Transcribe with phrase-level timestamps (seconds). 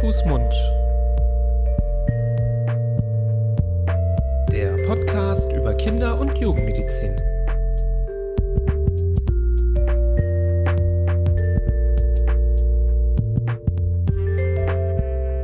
[0.00, 0.54] Fuß, Mund.
[4.50, 7.20] Der Podcast über Kinder- und Jugendmedizin.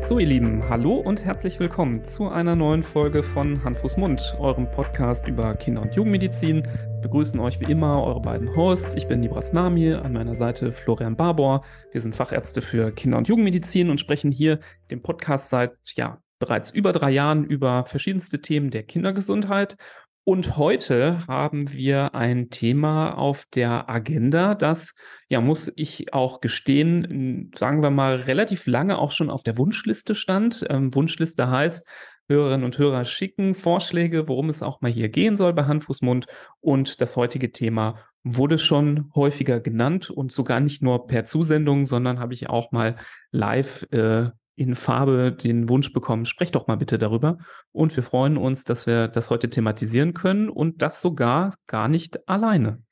[0.01, 4.71] So, ihr Lieben, hallo und herzlich willkommen zu einer neuen Folge von Hand, Mund, eurem
[4.71, 6.67] Podcast über Kinder- und Jugendmedizin.
[7.07, 8.97] Begrüßen euch wie immer eure beiden Hosts.
[8.97, 11.63] Ich bin Nibras Nami, an meiner Seite Florian Barbour.
[11.93, 14.59] Wir sind Fachärzte für Kinder- und Jugendmedizin und sprechen hier
[14.91, 19.77] dem Podcast seit ja, bereits über drei Jahren über verschiedenste Themen der Kindergesundheit.
[20.25, 24.97] Und heute haben wir ein Thema auf der Agenda, das,
[25.29, 30.17] ja, muss ich auch gestehen, sagen wir mal, relativ lange auch schon auf der Wunschliste
[30.17, 30.67] stand.
[30.69, 31.87] Ähm, Wunschliste heißt,
[32.29, 36.03] Hörerinnen und Hörer schicken Vorschläge, worum es auch mal hier gehen soll bei Hand, Fuß,
[36.03, 36.27] Mund.
[36.61, 42.19] Und das heutige Thema wurde schon häufiger genannt und sogar nicht nur per Zusendung, sondern
[42.19, 42.97] habe ich auch mal
[43.31, 47.39] live äh, in Farbe den Wunsch bekommen, sprecht doch mal bitte darüber.
[47.73, 52.29] Und wir freuen uns, dass wir das heute thematisieren können und das sogar gar nicht
[52.29, 52.83] alleine.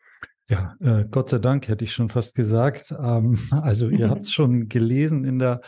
[0.48, 2.94] Ja, äh, Gott sei Dank hätte ich schon fast gesagt.
[2.96, 5.62] Ähm, also ihr habt es schon gelesen in der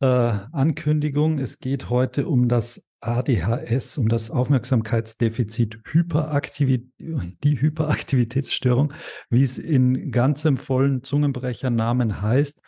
[0.00, 1.38] äh, Ankündigung.
[1.38, 8.92] Es geht heute um das ADHS, um das Aufmerksamkeitsdefizit Hyperaktivität, die Hyperaktivitätsstörung,
[9.30, 12.60] wie es in ganzem vollen Zungenbrechernamen heißt.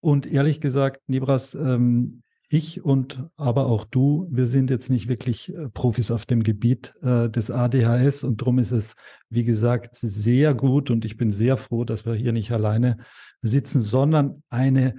[0.00, 5.52] Und ehrlich gesagt, Nibras, ähm, ich und aber auch du, wir sind jetzt nicht wirklich
[5.54, 8.96] äh, Profis auf dem Gebiet äh, des ADHS und darum ist es,
[9.28, 12.98] wie gesagt, sehr gut und ich bin sehr froh, dass wir hier nicht alleine
[13.40, 14.94] sitzen, sondern eine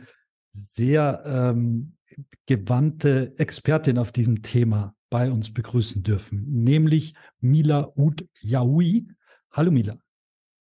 [0.52, 1.94] sehr ähm,
[2.46, 9.08] gewandte Expertin auf diesem Thema bei uns begrüßen dürfen, nämlich Mila Ud Yaoui.
[9.52, 9.98] Hallo Mila.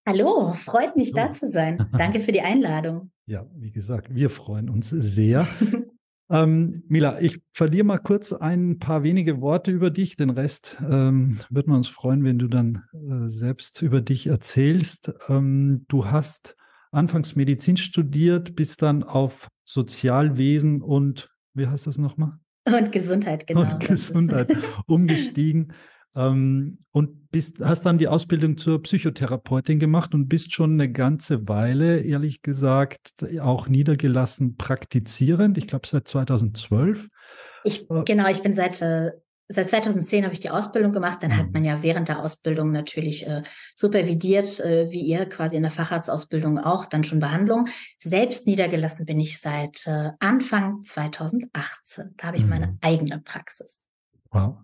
[0.06, 1.78] Hallo, freut mich da zu sein.
[1.92, 3.10] Danke für die Einladung.
[3.26, 5.48] Ja, wie gesagt, wir freuen uns sehr.
[6.30, 10.16] ähm, Mila, ich verliere mal kurz ein paar wenige Worte über dich.
[10.16, 15.14] Den Rest ähm, würden wir uns freuen, wenn du dann äh, selbst über dich erzählst.
[15.28, 16.54] Ähm, du hast
[16.92, 22.38] anfangs Medizin studiert, bist dann auf Sozialwesen und wie heißt das nochmal?
[22.66, 23.62] Und Gesundheit, genau.
[23.62, 24.48] Und Gesundheit
[24.86, 25.72] umgestiegen.
[26.16, 31.48] Ähm, und bist, hast dann die Ausbildung zur Psychotherapeutin gemacht und bist schon eine ganze
[31.48, 35.58] Weile, ehrlich gesagt, auch niedergelassen praktizierend.
[35.58, 37.08] Ich glaube, seit 2012.
[37.64, 39.10] Ich, äh, genau, ich bin seit, äh,
[39.48, 41.18] seit 2010 habe ich die Ausbildung gemacht.
[41.22, 41.36] Dann mhm.
[41.36, 43.42] hat man ja während der Ausbildung natürlich äh,
[43.76, 47.68] supervidiert, äh, wie ihr quasi in der Facharztausbildung auch, dann schon Behandlung.
[47.98, 52.14] Selbst niedergelassen bin ich seit äh, Anfang 2018.
[52.16, 52.48] Da habe ich mhm.
[52.48, 53.82] meine eigene Praxis.
[54.30, 54.56] Wow.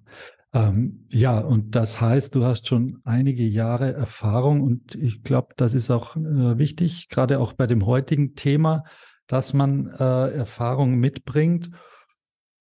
[0.53, 5.75] Ähm, ja, und das heißt, du hast schon einige Jahre Erfahrung und ich glaube, das
[5.75, 8.83] ist auch äh, wichtig, gerade auch bei dem heutigen Thema,
[9.29, 11.71] dass man äh, Erfahrung mitbringt.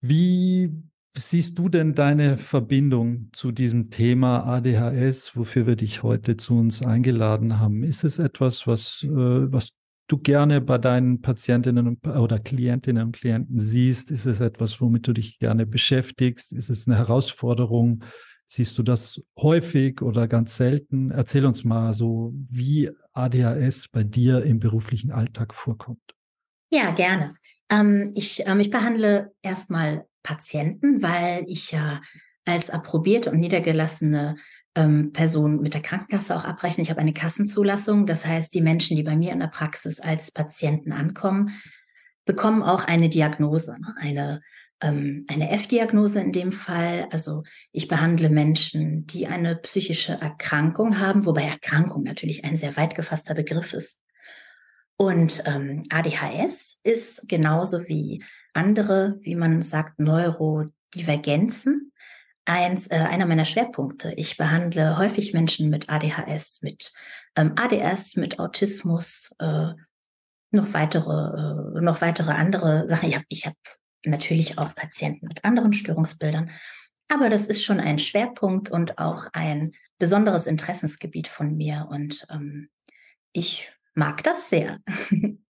[0.02, 0.72] Wie
[1.20, 6.82] siehst du denn deine Verbindung zu diesem Thema ADHS, wofür wir dich heute zu uns
[6.82, 7.84] eingeladen haben?
[7.84, 9.70] Ist es etwas, was, äh, was
[10.08, 14.12] du gerne bei deinen Patientinnen oder Klientinnen und Klienten siehst?
[14.12, 16.54] Ist es etwas, womit du dich gerne beschäftigst?
[16.54, 18.04] Ist es eine Herausforderung?
[18.46, 21.12] Siehst du das häufig oder ganz selten?
[21.12, 26.16] Erzähl uns mal so, wie ADHS bei dir im beruflichen Alltag vorkommt.
[26.72, 27.36] Ja, gerne.
[27.70, 32.02] Ähm, ich, ähm, ich behandle erstmal Patienten, weil ich ja
[32.46, 34.36] als approbierte und niedergelassene
[34.76, 36.84] ähm, Personen mit der Krankenkasse auch abrechnen.
[36.84, 38.06] Ich habe eine Kassenzulassung.
[38.06, 41.52] Das heißt, die Menschen, die bei mir in der Praxis als Patienten ankommen,
[42.26, 43.96] bekommen auch eine Diagnose, ne?
[44.00, 44.42] eine,
[44.82, 47.08] ähm, eine F-Diagnose in dem Fall.
[47.12, 52.96] Also ich behandle Menschen, die eine psychische Erkrankung haben, wobei Erkrankung natürlich ein sehr weit
[52.96, 54.02] gefasster Begriff ist.
[54.96, 58.24] Und ähm, ADHS ist genauso wie
[58.60, 61.94] andere, wie man sagt, Neurodivergenzen
[62.46, 64.14] eins, äh, einer meiner Schwerpunkte.
[64.18, 66.92] Ich behandle häufig Menschen mit ADHS, mit
[67.36, 69.74] ähm, ADS, mit Autismus, äh,
[70.52, 73.08] noch weitere, äh, noch weitere andere Sachen.
[73.08, 73.54] Ich habe ich hab
[74.06, 76.52] natürlich auch Patienten mit anderen Störungsbildern.
[77.08, 81.88] Aber das ist schon ein Schwerpunkt und auch ein besonderes Interessensgebiet von mir.
[81.90, 82.70] Und ähm,
[83.32, 84.80] ich mag das sehr.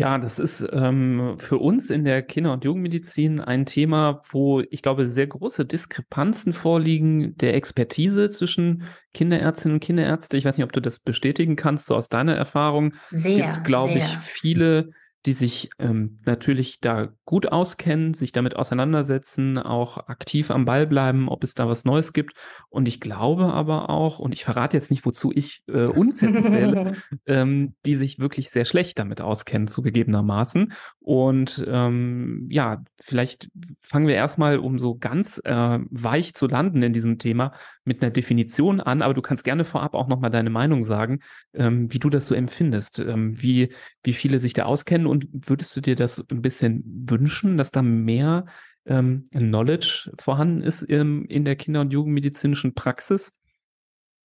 [0.00, 4.80] Ja, das ist ähm, für uns in der Kinder- und Jugendmedizin ein Thema, wo ich
[4.80, 10.38] glaube, sehr große Diskrepanzen vorliegen der Expertise zwischen Kinderärztinnen und Kinderärzte.
[10.38, 12.94] Ich weiß nicht, ob du das bestätigen kannst, so aus deiner Erfahrung.
[13.10, 13.50] Sehr.
[13.50, 14.92] Es gibt, glaube ich, viele
[15.26, 21.28] die sich ähm, natürlich da gut auskennen, sich damit auseinandersetzen, auch aktiv am Ball bleiben,
[21.28, 22.34] ob es da was Neues gibt.
[22.70, 26.48] Und ich glaube aber auch, und ich verrate jetzt nicht, wozu ich äh, uns jetzt
[26.48, 26.94] zähle,
[27.26, 30.72] ähm, die sich wirklich sehr schlecht damit auskennen, zugegebenermaßen.
[31.00, 33.50] Und ähm, ja, vielleicht
[33.82, 37.52] fangen wir erstmal, um so ganz äh, weich zu landen in diesem Thema,
[37.90, 39.02] mit einer Definition an.
[39.02, 41.20] Aber du kannst gerne vorab auch nochmal deine Meinung sagen,
[41.52, 45.74] ähm, wie du das so empfindest, ähm, wie, wie viele sich da auskennen und würdest
[45.76, 48.46] du dir das ein bisschen wünschen, dass da mehr
[48.86, 53.36] ähm, Knowledge vorhanden ist in der Kinder- und Jugendmedizinischen Praxis?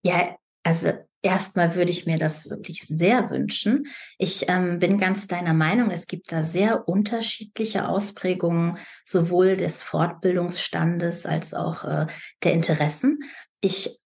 [0.04, 0.94] Ja, also
[1.26, 3.88] erstmal würde ich mir das wirklich sehr wünschen.
[4.18, 11.26] Ich ähm, bin ganz deiner Meinung, es gibt da sehr unterschiedliche Ausprägungen sowohl des Fortbildungsstandes
[11.26, 12.06] als auch äh,
[12.44, 13.20] der Interessen.
[13.66, 14.00] Ich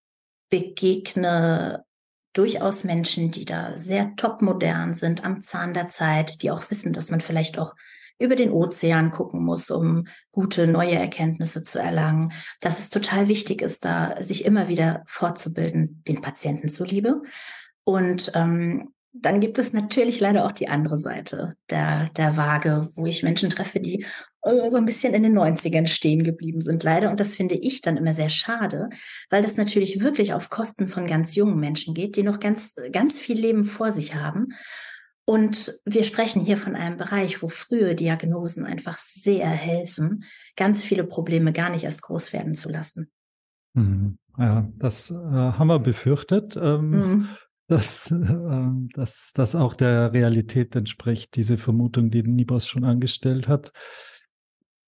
[0.50, 1.84] begegne
[2.32, 7.12] durchaus Menschen, die da sehr topmodern sind, am Zahn der Zeit, die auch wissen, dass
[7.12, 7.76] man vielleicht auch
[8.20, 13.62] über den Ozean gucken muss, um gute neue Erkenntnisse zu erlangen, dass es total wichtig
[13.62, 17.22] ist, da sich immer wieder fortzubilden, den Patienten zuliebe.
[17.84, 23.06] Und ähm, dann gibt es natürlich leider auch die andere Seite der, der Waage, wo
[23.06, 24.06] ich Menschen treffe, die
[24.42, 27.10] so ein bisschen in den 90ern stehen geblieben sind, leider.
[27.10, 28.90] Und das finde ich dann immer sehr schade,
[29.30, 33.20] weil das natürlich wirklich auf Kosten von ganz jungen Menschen geht, die noch ganz, ganz
[33.20, 34.54] viel Leben vor sich haben.
[35.26, 40.24] Und wir sprechen hier von einem Bereich, wo frühe Diagnosen einfach sehr helfen,
[40.56, 43.12] ganz viele Probleme gar nicht erst groß werden zu lassen.
[43.74, 44.18] Mhm.
[44.38, 46.56] Ja, das äh, haben wir befürchtet.
[46.56, 47.30] Ähm, mhm
[47.70, 48.66] dass, äh,
[48.96, 53.72] dass das auch der Realität entspricht, diese Vermutung, die Nibos schon angestellt hat.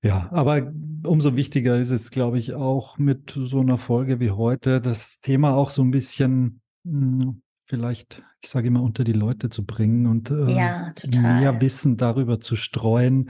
[0.03, 0.71] Ja, aber
[1.03, 5.53] umso wichtiger ist es, glaube ich, auch mit so einer Folge wie heute, das Thema
[5.53, 10.06] auch so ein bisschen mh, hm, vielleicht, ich sage immer, unter die Leute zu bringen
[10.06, 13.30] und äh, ja, mehr Wissen darüber zu streuen.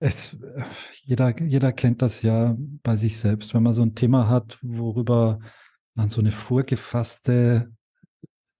[0.00, 0.36] Es,
[1.02, 5.38] jeder, jeder kennt das ja bei sich selbst, wenn man so ein Thema hat, worüber
[5.94, 7.70] man so eine vorgefasste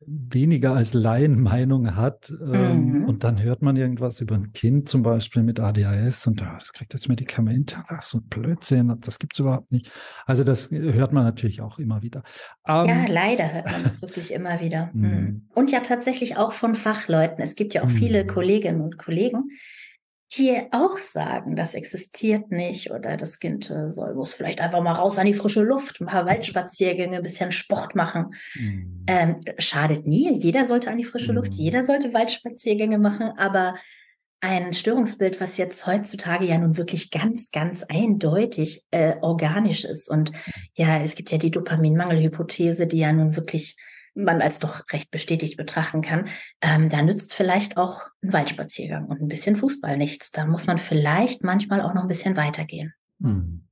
[0.06, 2.30] weniger als Laienmeinung hat.
[2.30, 3.04] Ähm, mhm.
[3.04, 6.72] Und dann hört man irgendwas über ein Kind zum Beispiel mit ADHS und ah, das
[6.72, 7.76] kriegt jetzt Medikamente.
[7.88, 9.90] Ach, so ein Blödsinn, das gibt es überhaupt nicht.
[10.26, 12.22] Also das hört man natürlich auch immer wieder.
[12.66, 14.74] Um, ja, leider hört man das wirklich immer wieder.
[14.94, 15.08] Mhm.
[15.08, 15.48] mhm.
[15.54, 17.42] Und ja tatsächlich auch von Fachleuten.
[17.42, 18.28] Es gibt ja auch viele mhm.
[18.28, 19.48] Kolleginnen und Kollegen,
[20.36, 24.92] die auch sagen, das existiert nicht oder das Kind äh, soll muss vielleicht einfach mal
[24.92, 28.34] raus an die frische Luft, ein paar Waldspaziergänge, ein bisschen Sport machen.
[28.54, 29.04] Mhm.
[29.06, 30.32] Ähm, schadet nie.
[30.32, 31.38] Jeder sollte an die frische mhm.
[31.38, 33.75] Luft, jeder sollte Waldspaziergänge machen, aber
[34.40, 40.10] ein Störungsbild, was jetzt heutzutage ja nun wirklich ganz, ganz eindeutig äh, organisch ist.
[40.10, 40.32] Und
[40.75, 43.76] ja, es gibt ja die Dopaminmangelhypothese, die ja nun wirklich
[44.14, 46.28] man als doch recht bestätigt betrachten kann,
[46.61, 50.31] ähm, da nützt vielleicht auch ein Waldspaziergang und ein bisschen Fußball nichts.
[50.31, 52.94] Da muss man vielleicht manchmal auch noch ein bisschen weitergehen.
[53.20, 53.66] Hm.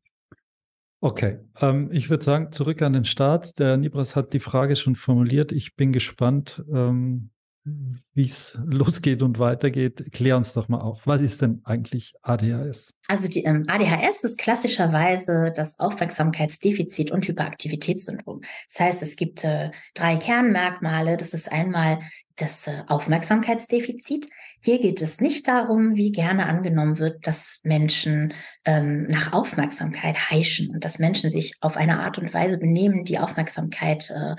[1.00, 3.58] Okay, ähm, ich würde sagen, zurück an den Start.
[3.58, 5.50] Der Nibras hat die Frage schon formuliert.
[5.50, 7.30] Ich bin gespannt, ähm,
[7.64, 10.12] wie es losgeht und weitergeht.
[10.12, 11.06] Klär uns doch mal auf.
[11.06, 12.92] Was ist denn eigentlich ADHS?
[13.06, 18.40] Also die ähm, ADHS ist klassischerweise das Aufmerksamkeitsdefizit- und Hyperaktivitätssyndrom.
[18.68, 21.16] Das heißt, es gibt äh, drei Kernmerkmale.
[21.16, 22.00] Das ist einmal
[22.36, 24.28] das äh, Aufmerksamkeitsdefizit.
[24.60, 28.34] Hier geht es nicht darum, wie gerne angenommen wird, dass Menschen
[28.64, 33.18] ähm, nach Aufmerksamkeit heischen und dass Menschen sich auf eine Art und Weise benehmen, die
[33.18, 34.34] Aufmerksamkeit äh,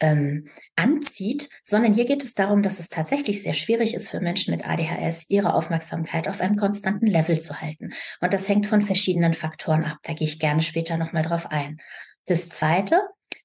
[0.00, 0.46] ähm,
[0.76, 4.66] anzieht, sondern hier geht es darum, dass es tatsächlich sehr schwierig ist für Menschen mit
[4.66, 7.90] ADHS, ihre Aufmerksamkeit auf einem konstanten Level zu halten.
[8.20, 9.98] Und das hängt von verschiedenen Faktoren ab.
[10.02, 11.78] Da gehe ich gerne später nochmal drauf ein.
[12.26, 13.00] Das Zweite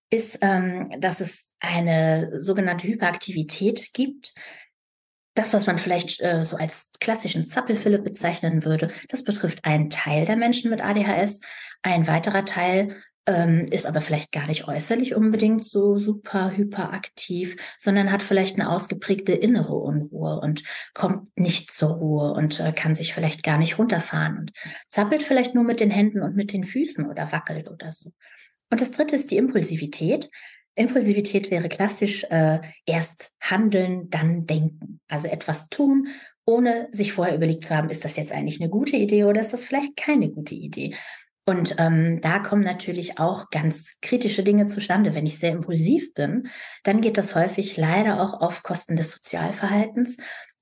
[0.09, 4.33] ist, ähm, dass es eine sogenannte Hyperaktivität gibt.
[5.33, 10.25] Das, was man vielleicht äh, so als klassischen Zappelphilipp bezeichnen würde, das betrifft einen Teil
[10.25, 11.41] der Menschen mit ADHS.
[11.81, 18.11] Ein weiterer Teil ähm, ist aber vielleicht gar nicht äußerlich unbedingt so super hyperaktiv, sondern
[18.11, 20.63] hat vielleicht eine ausgeprägte innere Unruhe und
[20.93, 24.51] kommt nicht zur Ruhe und äh, kann sich vielleicht gar nicht runterfahren und
[24.89, 28.11] zappelt vielleicht nur mit den Händen und mit den Füßen oder wackelt oder so.
[28.69, 30.29] Und das dritte ist die Impulsivität.
[30.75, 34.99] Impulsivität wäre klassisch äh, erst handeln, dann denken.
[35.07, 36.07] Also etwas tun,
[36.45, 39.53] ohne sich vorher überlegt zu haben, ist das jetzt eigentlich eine gute Idee oder ist
[39.53, 40.95] das vielleicht keine gute Idee.
[41.45, 45.13] Und ähm, da kommen natürlich auch ganz kritische Dinge zustande.
[45.13, 46.49] Wenn ich sehr impulsiv bin,
[46.83, 50.17] dann geht das häufig leider auch auf Kosten des Sozialverhaltens.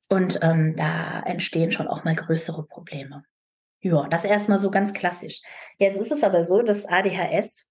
[0.10, 3.24] Und ähm, da entstehen schon auch mal größere Probleme.
[3.82, 5.42] Ja, das erstmal so ganz klassisch.
[5.78, 7.68] Jetzt ist es aber so, dass ADHS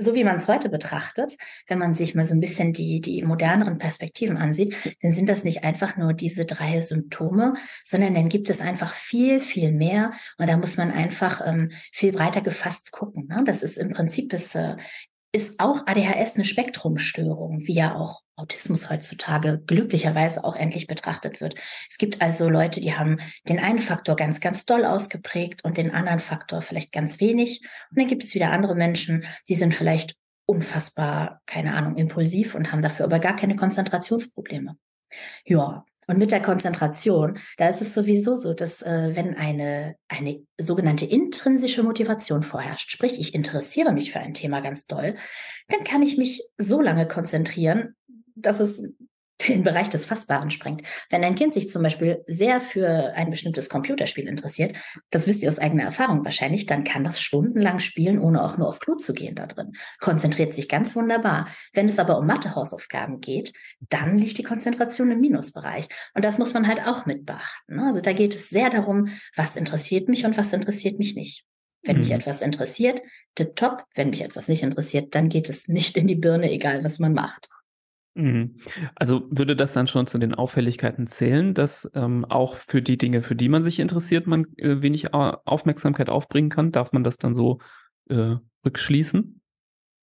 [0.00, 1.36] so wie man es heute betrachtet,
[1.68, 5.44] wenn man sich mal so ein bisschen die, die moderneren Perspektiven ansieht, dann sind das
[5.44, 7.54] nicht einfach nur diese drei Symptome,
[7.84, 10.12] sondern dann gibt es einfach viel, viel mehr.
[10.38, 13.26] Und da muss man einfach ähm, viel breiter gefasst gucken.
[13.28, 13.42] Ne?
[13.44, 14.76] Das ist im Prinzip ist, äh,
[15.32, 21.54] ist auch ADHS eine Spektrumstörung, wie ja auch Autismus heutzutage glücklicherweise auch endlich betrachtet wird.
[21.88, 23.18] Es gibt also Leute, die haben
[23.48, 27.60] den einen Faktor ganz, ganz doll ausgeprägt und den anderen Faktor vielleicht ganz wenig.
[27.90, 32.72] Und dann gibt es wieder andere Menschen, die sind vielleicht unfassbar, keine Ahnung, impulsiv und
[32.72, 34.76] haben dafür aber gar keine Konzentrationsprobleme.
[35.44, 40.42] Ja, und mit der Konzentration, da ist es sowieso so, dass äh, wenn eine, eine
[40.58, 45.14] sogenannte intrinsische Motivation vorherrscht, sprich ich interessiere mich für ein Thema ganz doll,
[45.68, 47.94] dann kann ich mich so lange konzentrieren,
[48.34, 48.82] dass es
[49.48, 50.82] den Bereich des Fassbaren sprengt.
[51.08, 54.76] Wenn ein Kind sich zum Beispiel sehr für ein bestimmtes Computerspiel interessiert,
[55.10, 58.68] das wisst ihr aus eigener Erfahrung wahrscheinlich, dann kann das stundenlang spielen, ohne auch nur
[58.68, 59.72] auf Klo zu gehen da drin.
[60.00, 61.48] Konzentriert sich ganz wunderbar.
[61.72, 63.52] Wenn es aber um Mathehausaufgaben geht,
[63.88, 65.88] dann liegt die Konzentration im Minusbereich.
[66.14, 67.76] Und das muss man halt auch mit beachten.
[67.76, 67.86] Ne?
[67.86, 71.44] Also da geht es sehr darum, was interessiert mich und was interessiert mich nicht.
[71.82, 72.02] Wenn mhm.
[72.02, 73.00] mich etwas interessiert,
[73.34, 73.84] tipptopp.
[73.94, 77.14] Wenn mich etwas nicht interessiert, dann geht es nicht in die Birne, egal was man
[77.14, 77.48] macht.
[78.14, 78.56] Mhm.
[78.96, 83.22] Also würde das dann schon zu den Auffälligkeiten zählen, dass ähm, auch für die Dinge,
[83.22, 86.72] für die man sich interessiert, man äh, wenig Aufmerksamkeit aufbringen kann?
[86.72, 87.60] Darf man das dann so
[88.08, 89.39] äh, rückschließen?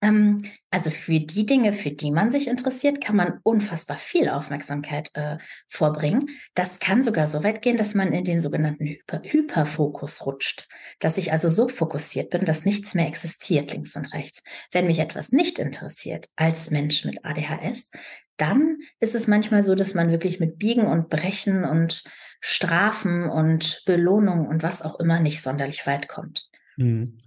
[0.02, 5.10] Ähm, also für die Dinge, für die man sich interessiert, kann man unfassbar viel Aufmerksamkeit
[5.14, 5.38] äh,
[5.68, 6.30] vorbringen.
[6.54, 10.68] Das kann sogar so weit gehen, dass man in den sogenannten Hyper Hyperfokus rutscht,
[11.00, 14.44] dass ich also so fokussiert bin, dass nichts mehr existiert links und rechts.
[14.72, 17.92] Wenn mich etwas nicht interessiert als Mensch mit ADHS,
[18.38, 22.04] dann ist es manchmal so, dass man wirklich mit Biegen und Brechen und
[22.40, 26.50] Strafen und Belohnungen und was auch immer nicht sonderlich weit kommt.
[26.78, 27.20] Mhm.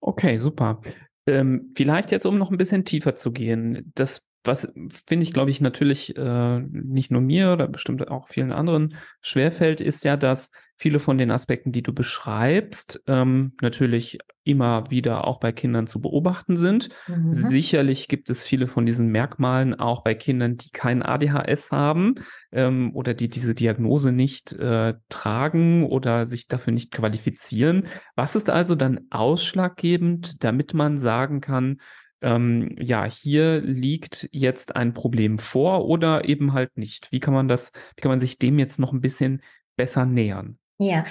[0.00, 0.82] Okay, super.
[1.30, 4.72] Ähm, vielleicht jetzt, um noch ein bisschen tiefer zu gehen, das, was
[5.06, 9.80] finde ich, glaube ich, natürlich äh, nicht nur mir oder bestimmt auch vielen anderen schwerfällt,
[9.80, 15.38] ist ja, dass viele von den Aspekten, die du beschreibst, ähm, natürlich immer wieder auch
[15.38, 16.88] bei Kindern zu beobachten sind.
[17.06, 17.34] Mhm.
[17.34, 22.14] Sicherlich gibt es viele von diesen Merkmalen auch bei Kindern, die kein ADHS haben
[22.50, 27.86] ähm, oder die diese Diagnose nicht äh, tragen oder sich dafür nicht qualifizieren.
[28.16, 31.82] Was ist also dann ausschlaggebend, damit man sagen kann,
[32.22, 37.12] ähm, ja, hier liegt jetzt ein Problem vor oder eben halt nicht?
[37.12, 39.42] Wie kann man das, wie kann man sich dem jetzt noch ein bisschen
[39.76, 40.56] besser nähern?
[40.80, 41.04] Ja,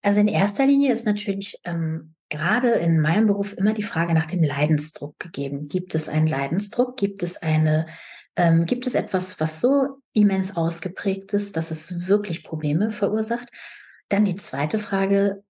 [0.00, 4.26] also in erster Linie ist natürlich ähm, gerade in meinem Beruf immer die Frage nach
[4.26, 5.66] dem Leidensdruck gegeben.
[5.66, 6.96] Gibt es einen Leidensdruck?
[6.96, 7.86] Gibt es eine,
[8.36, 13.48] ähm, gibt es etwas, was so immens ausgeprägt ist, dass es wirklich Probleme verursacht?
[14.08, 15.42] Dann die zweite Frage,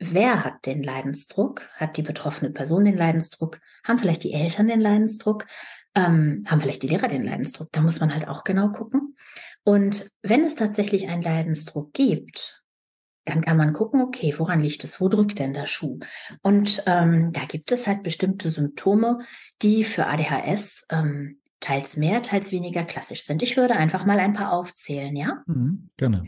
[0.00, 1.68] wer hat den Leidensdruck?
[1.76, 3.60] Hat die betroffene Person den Leidensdruck?
[3.84, 5.46] Haben vielleicht die Eltern den Leidensdruck?
[5.94, 7.68] Ähm, haben vielleicht die Lehrer den Leidensdruck?
[7.70, 9.14] Da muss man halt auch genau gucken.
[9.62, 12.63] Und wenn es tatsächlich einen Leidensdruck gibt,
[13.24, 15.00] dann kann man gucken, okay, woran liegt es?
[15.00, 15.98] Wo drückt denn der Schuh?
[16.42, 19.20] Und ähm, da gibt es halt bestimmte Symptome,
[19.62, 23.42] die für ADHS ähm, teils mehr, teils weniger klassisch sind.
[23.42, 25.42] Ich würde einfach mal ein paar aufzählen, ja?
[25.46, 26.26] Mhm, gerne.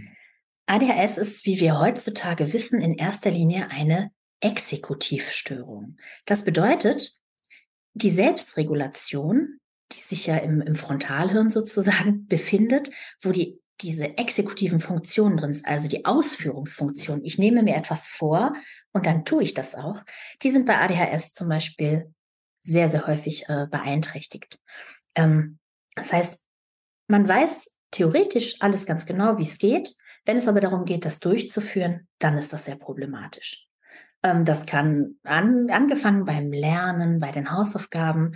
[0.67, 4.11] ADHS ist, wie wir heutzutage wissen, in erster Linie eine
[4.41, 5.97] Exekutivstörung.
[6.25, 7.21] Das bedeutet,
[7.95, 9.59] die Selbstregulation,
[9.93, 15.66] die sich ja im, im Frontalhirn sozusagen befindet, wo die diese exekutiven Funktionen drin ist,
[15.66, 17.25] also die Ausführungsfunktion.
[17.25, 18.52] Ich nehme mir etwas vor
[18.92, 20.02] und dann tue ich das auch.
[20.42, 22.12] Die sind bei ADHS zum Beispiel
[22.62, 24.61] sehr, sehr häufig äh, beeinträchtigt.
[25.14, 25.59] Ähm,
[25.95, 26.42] das heißt,
[27.09, 29.95] man weiß theoretisch alles ganz genau, wie es geht.
[30.25, 33.68] Wenn es aber darum geht, das durchzuführen, dann ist das sehr problematisch.
[34.23, 38.35] Ähm, das kann an, angefangen beim Lernen, bei den Hausaufgaben,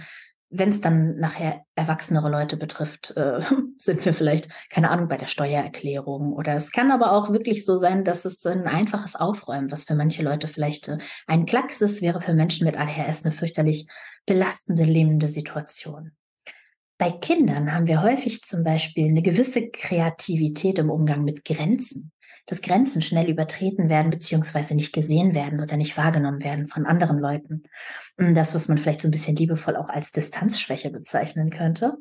[0.50, 3.40] wenn es dann nachher erwachsenere Leute betrifft, äh,
[3.76, 6.32] sind wir vielleicht, keine Ahnung, bei der Steuererklärung.
[6.32, 9.94] Oder es kann aber auch wirklich so sein, dass es ein einfaches Aufräumen, was für
[9.94, 13.86] manche Leute vielleicht äh, ein Klacks ist, wäre für Menschen mit ADHS eine fürchterlich
[14.26, 16.12] belastende, lähmende Situation.
[16.98, 22.12] Bei Kindern haben wir häufig zum Beispiel eine gewisse Kreativität im Umgang mit Grenzen
[22.50, 27.18] dass Grenzen schnell übertreten werden, beziehungsweise nicht gesehen werden oder nicht wahrgenommen werden von anderen
[27.18, 27.62] Leuten.
[28.16, 31.96] Das, was man vielleicht so ein bisschen liebevoll auch als Distanzschwäche bezeichnen könnte.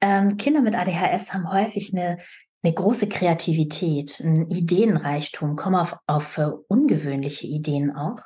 [0.00, 2.18] Ähm, Kinder mit ADHS haben häufig eine,
[2.64, 8.18] eine große Kreativität, ein Ideenreichtum, kommen auf, auf uh, ungewöhnliche Ideen auch.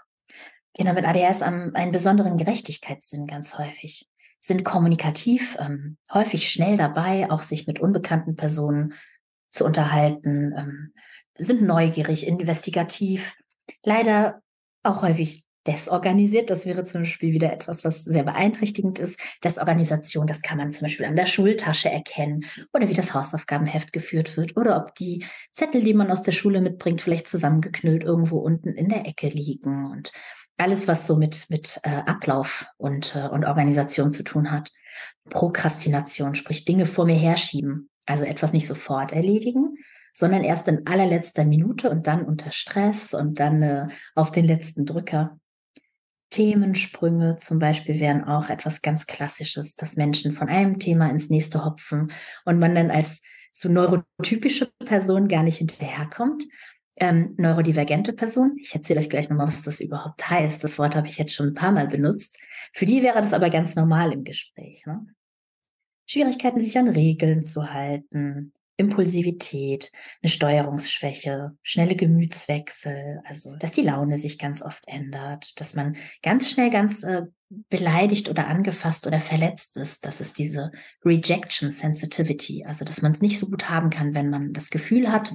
[0.72, 4.08] Kinder mit ADHS haben einen besonderen Gerechtigkeitssinn ganz häufig,
[4.40, 8.94] sind kommunikativ, ähm, häufig schnell dabei, auch sich mit unbekannten Personen
[9.52, 10.92] zu unterhalten, ähm,
[11.38, 13.36] sind neugierig, investigativ,
[13.84, 14.42] leider
[14.82, 16.50] auch häufig desorganisiert.
[16.50, 19.20] Das wäre zum Beispiel wieder etwas, was sehr beeinträchtigend ist.
[19.44, 24.36] Desorganisation, das kann man zum Beispiel an der Schultasche erkennen oder wie das Hausaufgabenheft geführt
[24.36, 28.70] wird oder ob die Zettel, die man aus der Schule mitbringt, vielleicht zusammengeknüllt irgendwo unten
[28.70, 30.10] in der Ecke liegen und
[30.56, 34.70] alles, was so mit, mit äh, Ablauf und, äh, und Organisation zu tun hat.
[35.30, 39.76] Prokrastination, sprich Dinge vor mir herschieben, also etwas nicht sofort erledigen,
[40.12, 44.84] sondern erst in allerletzter Minute und dann unter Stress und dann äh, auf den letzten
[44.84, 45.38] Drücker.
[46.30, 51.64] Themensprünge zum Beispiel wären auch etwas ganz Klassisches, dass Menschen von einem Thema ins nächste
[51.64, 52.10] hopfen
[52.44, 56.44] und man dann als so neurotypische Person gar nicht hinterherkommt.
[56.96, 60.62] Ähm, neurodivergente Person, ich erzähle euch gleich nochmal, was das überhaupt heißt.
[60.62, 62.38] Das Wort habe ich jetzt schon ein paar Mal benutzt.
[62.72, 64.84] Für die wäre das aber ganz normal im Gespräch.
[64.86, 65.06] Ne?
[66.12, 69.90] Schwierigkeiten, sich an Regeln zu halten, Impulsivität,
[70.22, 76.50] eine Steuerungsschwäche, schnelle Gemütswechsel, also dass die Laune sich ganz oft ändert, dass man ganz
[76.50, 77.22] schnell ganz äh,
[77.70, 80.04] beleidigt oder angefasst oder verletzt ist.
[80.04, 80.70] Das ist diese
[81.02, 85.10] Rejection Sensitivity, also dass man es nicht so gut haben kann, wenn man das Gefühl
[85.10, 85.32] hat,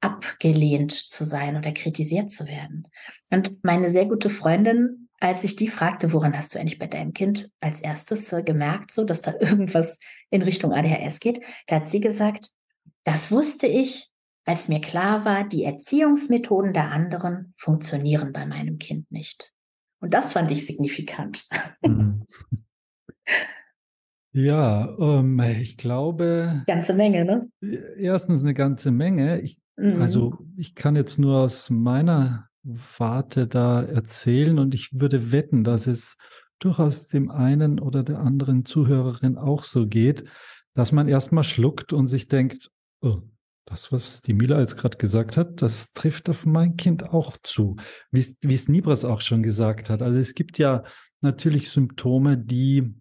[0.00, 2.86] abgelehnt zu sein oder kritisiert zu werden.
[3.30, 7.12] Und meine sehr gute Freundin, als ich die fragte, woran hast du eigentlich bei deinem
[7.12, 9.98] Kind als erstes äh, gemerkt, so dass da irgendwas
[10.30, 12.50] in Richtung ADHS geht, da hat sie gesagt,
[13.04, 14.10] das wusste ich,
[14.44, 19.52] als mir klar war, die Erziehungsmethoden der anderen funktionieren bei meinem Kind nicht.
[20.00, 21.48] Und das fand ich signifikant.
[21.82, 22.26] Mhm.
[24.32, 26.62] Ja, ähm, ich glaube.
[26.66, 27.50] Ganze Menge, ne?
[27.96, 29.40] Erstens eine ganze Menge.
[29.40, 30.02] Ich, mhm.
[30.02, 32.50] Also ich kann jetzt nur aus meiner
[32.98, 36.16] Warte da erzählen und ich würde wetten, dass es
[36.58, 40.24] durchaus dem einen oder der anderen Zuhörerin auch so geht,
[40.74, 42.70] dass man erstmal schluckt und sich denkt,
[43.00, 43.20] oh,
[43.66, 47.76] das, was die Mila jetzt gerade gesagt hat, das trifft auf mein Kind auch zu.
[48.10, 50.02] Wie, wie es Nibras auch schon gesagt hat.
[50.02, 50.84] Also es gibt ja
[51.20, 52.94] natürlich Symptome, die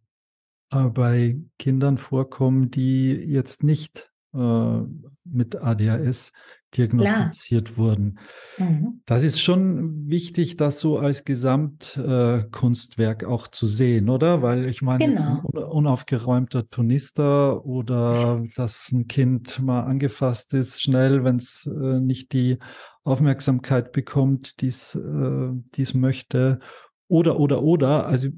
[0.71, 4.81] äh, bei Kindern vorkommen, die jetzt nicht äh,
[5.23, 6.31] mit ADHS
[6.77, 7.77] diagnostiziert Klar.
[7.77, 8.19] wurden.
[8.57, 9.01] Mhm.
[9.05, 14.41] Das ist schon wichtig, das so als Gesamtkunstwerk äh, auch zu sehen, oder?
[14.41, 15.41] Weil ich meine, genau.
[15.53, 22.33] ein unaufgeräumter Tonister oder dass ein Kind mal angefasst ist, schnell, wenn es äh, nicht
[22.33, 22.57] die
[23.03, 26.59] Aufmerksamkeit bekommt, die es äh, möchte,
[27.07, 28.07] oder, oder, oder.
[28.07, 28.29] Also,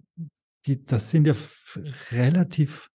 [0.65, 1.33] die, das sind ja
[2.11, 2.89] relativ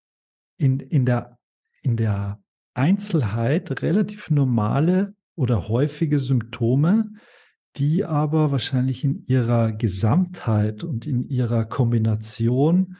[0.58, 1.38] in, in der,
[1.82, 2.42] in der
[2.74, 7.12] Einzelheit relativ normale oder häufige Symptome,
[7.76, 12.96] die aber wahrscheinlich in ihrer Gesamtheit und in ihrer Kombination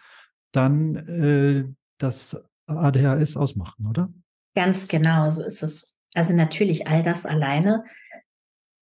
[0.51, 1.64] dann äh,
[1.99, 4.12] das ADHS ausmachen, oder?
[4.55, 5.95] Ganz genau, so ist es.
[6.14, 7.85] Also natürlich all das alleine,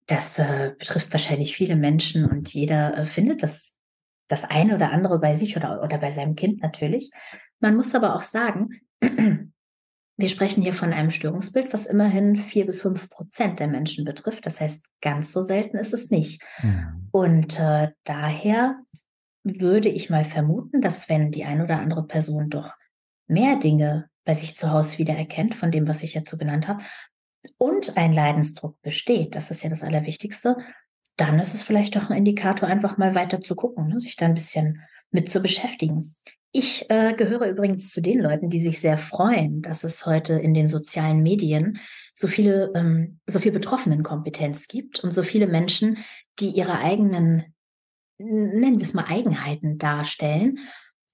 [0.07, 3.77] das äh, betrifft wahrscheinlich viele Menschen und jeder äh, findet das,
[4.27, 7.09] das eine oder andere bei sich oder, oder bei seinem Kind natürlich.
[7.59, 8.81] Man muss aber auch sagen,
[10.21, 14.45] Wir sprechen hier von einem Störungsbild, was immerhin vier bis fünf Prozent der Menschen betrifft.
[14.45, 16.43] Das heißt, ganz so selten ist es nicht.
[16.61, 17.07] Mhm.
[17.11, 18.77] Und äh, daher
[19.43, 22.75] würde ich mal vermuten, dass wenn die eine oder andere Person doch
[23.25, 26.83] mehr Dinge bei sich zu Hause wiedererkennt, von dem, was ich jetzt so genannt habe,
[27.57, 30.55] und ein Leidensdruck besteht, das ist ja das Allerwichtigste,
[31.17, 33.99] dann ist es vielleicht doch ein Indikator, einfach mal weiter zu gucken, ne?
[33.99, 36.13] sich da ein bisschen mit zu beschäftigen.
[36.53, 40.53] Ich äh, gehöre übrigens zu den Leuten, die sich sehr freuen, dass es heute in
[40.53, 41.79] den sozialen Medien
[42.13, 45.97] so viele, ähm, so viel Betroffenenkompetenz gibt und so viele Menschen,
[46.39, 47.53] die ihre eigenen,
[48.17, 50.59] nennen wir es mal Eigenheiten darstellen,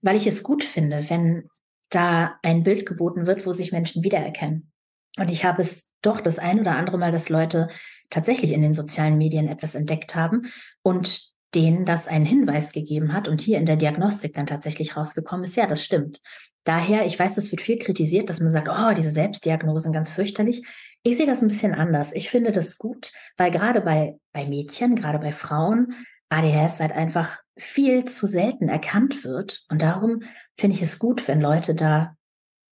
[0.02, 1.48] weil ich es gut finde, wenn
[1.92, 4.72] da ein Bild geboten wird, wo sich Menschen wiedererkennen.
[5.18, 7.70] Und ich habe es doch das ein oder andere Mal, dass Leute
[8.10, 13.28] tatsächlich in den sozialen Medien etwas entdeckt haben und denen das einen Hinweis gegeben hat
[13.28, 16.20] und hier in der Diagnostik dann tatsächlich rausgekommen ist, ja, das stimmt.
[16.66, 20.68] Daher, ich weiß, es wird viel kritisiert, dass man sagt, oh, diese Selbstdiagnosen ganz fürchterlich.
[21.02, 22.14] Ich sehe das ein bisschen anders.
[22.14, 25.96] Ich finde das gut, weil gerade bei, bei Mädchen, gerade bei Frauen,
[26.30, 29.66] ADHS halt einfach viel zu selten erkannt wird.
[29.70, 30.22] Und darum
[30.60, 32.16] finde ich es gut, wenn Leute da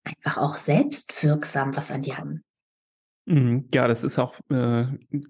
[0.04, 2.45] einfach auch selbstwirksam was an die haben.
[3.26, 3.70] Mhm.
[3.74, 4.86] Ja, das ist auch, äh,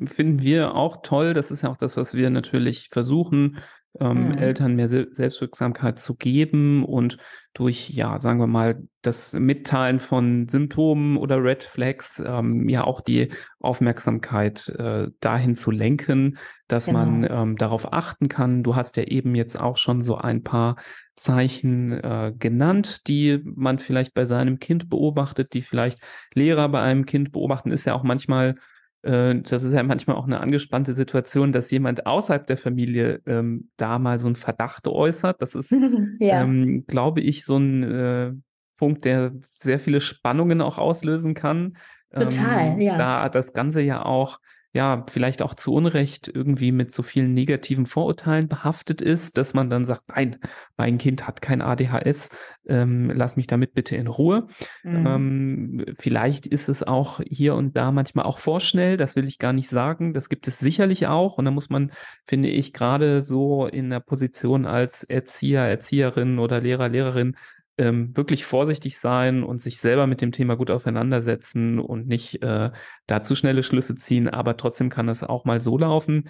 [0.05, 1.33] finden wir auch toll.
[1.33, 3.57] Das ist ja auch das, was wir natürlich versuchen,
[3.99, 4.37] ähm, mhm.
[4.37, 7.17] Eltern mehr Selbstwirksamkeit zu geben und
[7.53, 12.99] durch, ja, sagen wir mal, das Mitteilen von Symptomen oder Red Flags ähm, ja auch
[12.99, 13.31] die
[13.61, 16.99] Aufmerksamkeit äh, dahin zu lenken, dass genau.
[16.99, 18.63] man ähm, darauf achten kann.
[18.63, 20.75] Du hast ja eben jetzt auch schon so ein paar
[21.15, 25.99] Zeichen äh, genannt, die man vielleicht bei seinem Kind beobachtet, die vielleicht
[26.33, 28.55] Lehrer bei einem Kind beobachten, ist ja auch manchmal
[29.05, 33.69] äh, das ist ja manchmal auch eine angespannte Situation, dass jemand außerhalb der Familie ähm,
[33.77, 35.41] da mal so einen Verdacht äußert.
[35.41, 35.71] Das ist,
[36.19, 36.41] ja.
[36.41, 38.33] ähm, glaube ich, so ein äh,
[38.77, 41.77] Punkt, der sehr viele Spannungen auch auslösen kann.
[42.11, 42.97] Total, ähm, ja.
[42.97, 44.39] Da das Ganze ja auch
[44.75, 49.69] ja, vielleicht auch zu Unrecht irgendwie mit so vielen negativen Vorurteilen behaftet ist, dass man
[49.69, 50.35] dann sagt, nein,
[50.75, 52.29] mein Kind hat kein ADHS,
[52.67, 54.47] ähm, lass mich damit bitte in Ruhe.
[54.83, 55.07] Mhm.
[55.07, 59.53] Ähm, vielleicht ist es auch hier und da manchmal auch vorschnell, das will ich gar
[59.53, 60.13] nicht sagen.
[60.13, 61.37] Das gibt es sicherlich auch.
[61.37, 61.93] Und da muss man,
[62.27, 67.37] finde ich, gerade so in der Position als Erzieher, Erzieherin oder Lehrer, Lehrerin
[67.77, 72.71] ähm, wirklich vorsichtig sein und sich selber mit dem Thema gut auseinandersetzen und nicht äh,
[73.07, 76.29] da zu schnelle Schlüsse ziehen, aber trotzdem kann das auch mal so laufen.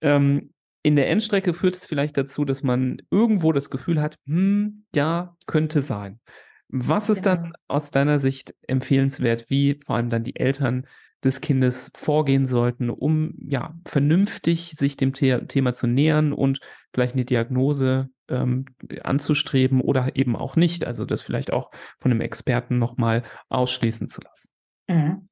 [0.00, 4.84] Ähm, in der Endstrecke führt es vielleicht dazu, dass man irgendwo das Gefühl hat, hm,
[4.94, 6.20] ja, könnte sein.
[6.68, 7.36] Was ist genau.
[7.36, 10.86] dann aus deiner Sicht empfehlenswert, wie vor allem dann die Eltern
[11.26, 16.60] des Kindes vorgehen sollten, um ja vernünftig sich dem The Thema zu nähern und
[16.94, 18.66] vielleicht eine Diagnose ähm,
[19.02, 20.86] anzustreben oder eben auch nicht.
[20.86, 24.50] Also das vielleicht auch von einem Experten nochmal ausschließen zu lassen.
[24.88, 25.28] Mhm.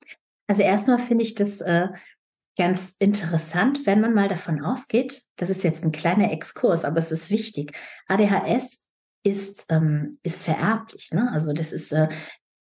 [0.47, 1.89] Also erstmal finde ich das äh,
[2.57, 7.11] ganz interessant, wenn man mal davon ausgeht, das ist jetzt ein kleiner Exkurs, aber es
[7.11, 7.73] ist wichtig.
[8.07, 8.87] ADHS
[9.25, 11.11] ist, ähm, ist vererblich.
[11.13, 11.31] Ne?
[11.33, 12.09] Also das ist, äh,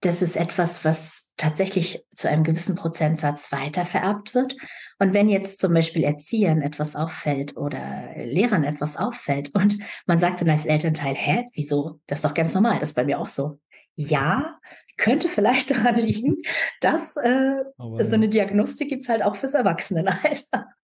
[0.05, 4.55] das ist etwas, was tatsächlich zu einem gewissen Prozentsatz weiter vererbt wird.
[4.99, 10.41] Und wenn jetzt zum Beispiel Erziehern etwas auffällt oder Lehrern etwas auffällt und man sagt
[10.41, 11.99] dann als Elternteil, hä, wieso?
[12.07, 13.59] Das ist doch ganz normal, das ist bei mir auch so.
[13.95, 14.59] Ja,
[14.97, 16.37] könnte vielleicht daran liegen,
[16.81, 20.67] dass äh, so eine Diagnostik gibt's halt auch fürs Erwachsenenalter.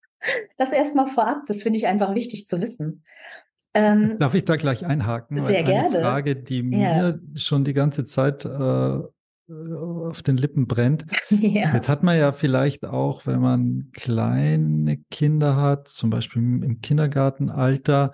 [0.58, 3.06] Das erstmal vorab, das finde ich einfach wichtig zu wissen.
[3.80, 5.40] Ähm, Darf ich da gleich einhaken?
[5.46, 5.90] Sehr gerne.
[5.90, 7.40] Eine Frage, die mir ja.
[7.40, 11.06] schon die ganze Zeit äh, auf den Lippen brennt.
[11.30, 11.74] Ja.
[11.74, 18.12] Jetzt hat man ja vielleicht auch, wenn man kleine Kinder hat, zum Beispiel im Kindergartenalter,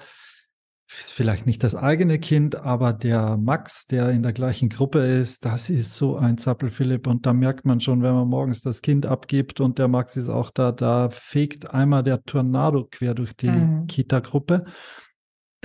[0.99, 5.45] ist vielleicht nicht das eigene Kind, aber der Max, der in der gleichen Gruppe ist,
[5.45, 7.08] das ist so ein Zappelphilipp.
[7.08, 10.30] Und da merkt man schon, wenn man morgens das Kind abgibt und der Max ist
[10.30, 13.88] auch da, da fegt einmal der Tornado quer durch die mhm.
[13.88, 14.65] Kita-Gruppe.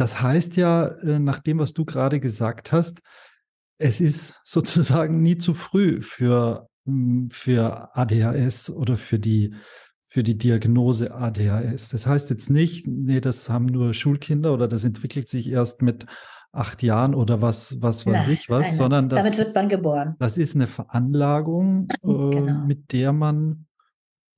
[0.01, 3.01] Das heißt ja, äh, nach dem, was du gerade gesagt hast,
[3.77, 9.55] es ist sozusagen nie zu früh für, hm, für ADHS oder für die,
[10.07, 11.91] für die Diagnose ADHS.
[11.91, 16.07] Das heißt jetzt nicht, nee, das haben nur Schulkinder oder das entwickelt sich erst mit
[16.51, 19.69] acht Jahren oder was, was weiß nein, ich was, nein, sondern das, damit wird man
[19.69, 20.17] geboren.
[20.19, 22.65] Das ist eine Veranlagung, äh, genau.
[22.65, 23.67] mit der man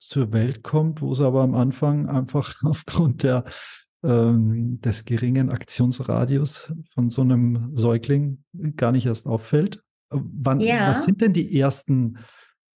[0.01, 3.45] zur Welt kommt, wo es aber am Anfang einfach aufgrund der
[4.03, 8.45] ähm, des geringen Aktionsradius von so einem Säugling
[8.77, 9.83] gar nicht erst auffällt.
[10.11, 10.91] Wann, ja.
[10.91, 12.19] Was sind denn die ersten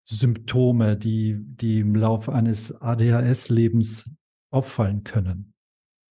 [0.05, 4.09] Symptome, die, die im Laufe eines ADHS-Lebens
[4.51, 5.53] auffallen können?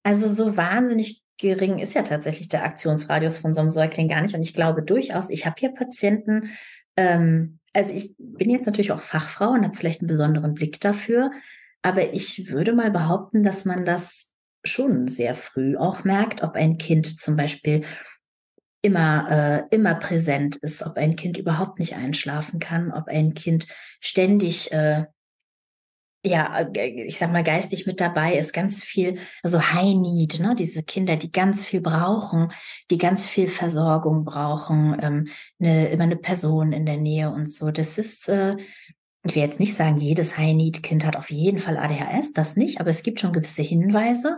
[0.04, 4.36] Also so wahnsinnig gering ist ja tatsächlich der Aktionsradius von so einem Säugling gar nicht.
[4.36, 6.50] Und ich glaube durchaus, ich habe hier Patienten,
[6.96, 11.32] ähm, also ich bin jetzt natürlich auch Fachfrau und habe vielleicht einen besonderen Blick dafür,
[11.82, 14.35] aber ich würde mal behaupten, dass man das
[14.66, 17.84] schon sehr früh auch merkt, ob ein Kind zum Beispiel
[18.86, 19.30] immer,
[19.72, 23.68] äh, immer präsent ist, ob ein Kind überhaupt nicht einschlafen kann, ob ein Kind
[24.00, 25.06] ständig, äh,
[26.24, 30.84] ja, ich sag mal, geistig mit dabei ist, ganz viel, also High Need, ne, diese
[30.84, 32.52] Kinder, die ganz viel brauchen,
[32.90, 35.28] die ganz viel Versorgung brauchen, ähm,
[35.60, 37.72] eine, immer eine Person in der Nähe und so.
[37.72, 38.56] Das ist, äh,
[39.26, 42.92] ich will jetzt nicht sagen, jedes High-Need-Kind hat auf jeden Fall ADHS, das nicht, aber
[42.92, 44.38] es gibt schon gewisse Hinweise.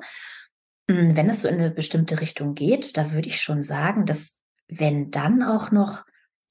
[0.89, 4.39] Hm, wenn es so in eine bestimmte Richtung geht, da würde ich schon sagen, dass
[4.69, 6.06] wenn dann auch noch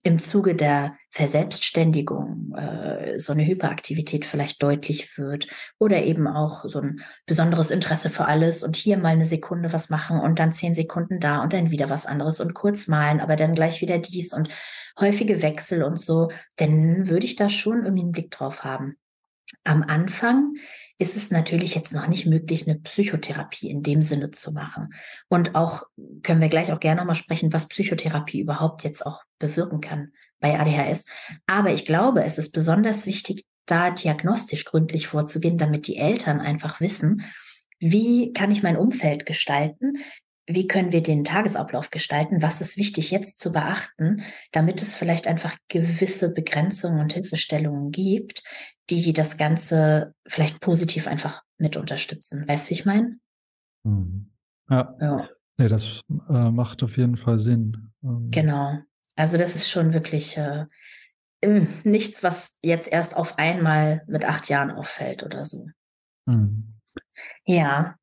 [0.07, 5.49] im Zuge der Verselbstständigung äh, so eine Hyperaktivität vielleicht deutlich wird
[5.81, 9.90] oder eben auch so ein besonderes Interesse für alles und hier mal eine Sekunde was
[9.90, 13.35] machen und dann zehn Sekunden da und dann wieder was anderes und kurz malen, aber
[13.35, 14.49] dann gleich wieder dies und
[15.01, 18.95] häufige Wechsel und so, dann würde ich da schon irgendwie einen Blick drauf haben.
[19.64, 20.55] Am Anfang
[20.98, 24.94] ist es natürlich jetzt noch nicht möglich, eine Psychotherapie in dem Sinne zu machen.
[25.28, 25.82] Und auch
[26.22, 30.59] können wir gleich auch gerne nochmal sprechen, was Psychotherapie überhaupt jetzt auch bewirken kann bei
[30.59, 31.04] ADHS.
[31.46, 36.80] Aber ich glaube, es ist besonders wichtig, da diagnostisch gründlich vorzugehen, damit die Eltern einfach
[36.80, 37.24] wissen,
[37.78, 39.98] wie kann ich mein Umfeld gestalten?
[40.46, 42.42] Wie können wir den Tagesablauf gestalten?
[42.42, 48.42] Was ist wichtig jetzt zu beachten, damit es vielleicht einfach gewisse Begrenzungen und Hilfestellungen gibt,
[48.90, 52.46] die das Ganze vielleicht positiv einfach mit unterstützen?
[52.46, 53.18] Weißt du, wie ich meine?
[53.85, 54.30] Mhm.
[54.70, 54.96] Ja.
[55.00, 55.28] ja.
[55.59, 57.92] Nee, das äh, macht auf jeden Fall Sinn.
[58.04, 58.30] Ähm.
[58.30, 58.78] Genau.
[59.16, 60.66] Also das ist schon wirklich äh,
[61.85, 65.66] nichts, was jetzt erst auf einmal mit acht Jahren auffällt oder so.
[66.28, 66.74] Hm.
[67.46, 67.96] Ja.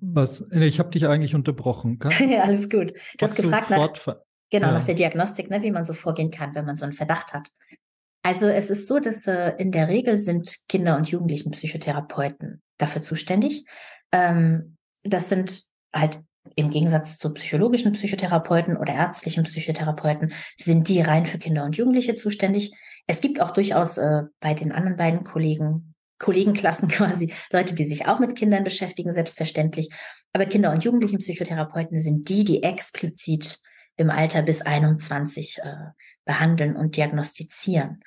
[0.00, 1.98] Was, ich habe dich eigentlich unterbrochen.
[2.28, 2.92] ja, alles gut.
[3.18, 3.92] Du hast gefragt nach,
[4.50, 4.72] genau, ja.
[4.72, 7.50] nach der Diagnostik, ne, wie man so vorgehen kann, wenn man so einen Verdacht hat.
[8.22, 13.64] Also es ist so, dass äh, in der Regel sind Kinder- und Jugendlichen-Psychotherapeuten dafür zuständig.
[14.12, 16.22] Ähm, das sind halt
[16.56, 22.14] im Gegensatz zu psychologischen Psychotherapeuten oder ärztlichen Psychotherapeuten, sind die rein für Kinder und Jugendliche
[22.14, 22.72] zuständig.
[23.06, 25.89] Es gibt auch durchaus äh, bei den anderen beiden Kollegen,
[26.20, 29.88] Kollegenklassen quasi, Leute, die sich auch mit Kindern beschäftigen, selbstverständlich.
[30.32, 33.58] Aber Kinder- und Jugendlichen-Psychotherapeuten sind die, die explizit
[33.96, 35.72] im Alter bis 21 äh,
[36.24, 38.02] behandeln und diagnostizieren.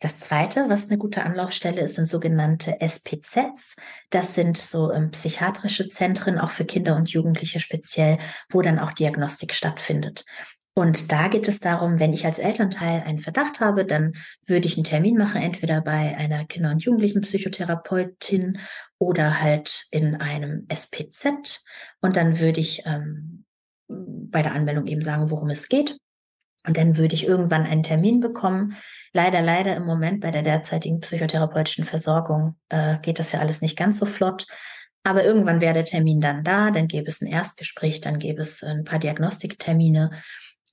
[0.00, 3.76] Das zweite, was eine gute Anlaufstelle ist, sind sogenannte SPZs.
[4.08, 8.16] Das sind so ähm, psychiatrische Zentren, auch für Kinder und Jugendliche speziell,
[8.48, 10.24] wo dann auch Diagnostik stattfindet.
[10.80, 14.14] Und da geht es darum, wenn ich als Elternteil einen Verdacht habe, dann
[14.46, 18.58] würde ich einen Termin machen, entweder bei einer Kinder- und Jugendlichen Psychotherapeutin
[18.96, 21.62] oder halt in einem SPZ.
[22.00, 23.44] Und dann würde ich ähm,
[23.88, 25.98] bei der Anmeldung eben sagen, worum es geht.
[26.66, 28.74] Und dann würde ich irgendwann einen Termin bekommen.
[29.12, 33.76] Leider, leider im Moment bei der derzeitigen psychotherapeutischen Versorgung äh, geht das ja alles nicht
[33.76, 34.46] ganz so flott.
[35.02, 38.62] Aber irgendwann wäre der Termin dann da, dann gäbe es ein Erstgespräch, dann gäbe es
[38.62, 40.10] ein paar Diagnostiktermine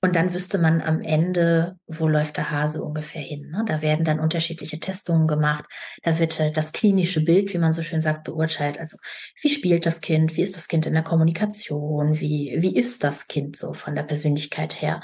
[0.00, 3.50] und dann wüsste man am Ende, wo läuft der Hase ungefähr hin.
[3.50, 3.64] Ne?
[3.66, 5.64] Da werden dann unterschiedliche Testungen gemacht.
[6.04, 8.78] Da wird äh, das klinische Bild, wie man so schön sagt, beurteilt.
[8.78, 8.96] Also
[9.42, 10.36] wie spielt das Kind?
[10.36, 12.20] Wie ist das Kind in der Kommunikation?
[12.20, 15.00] Wie, wie ist das Kind so von der Persönlichkeit her?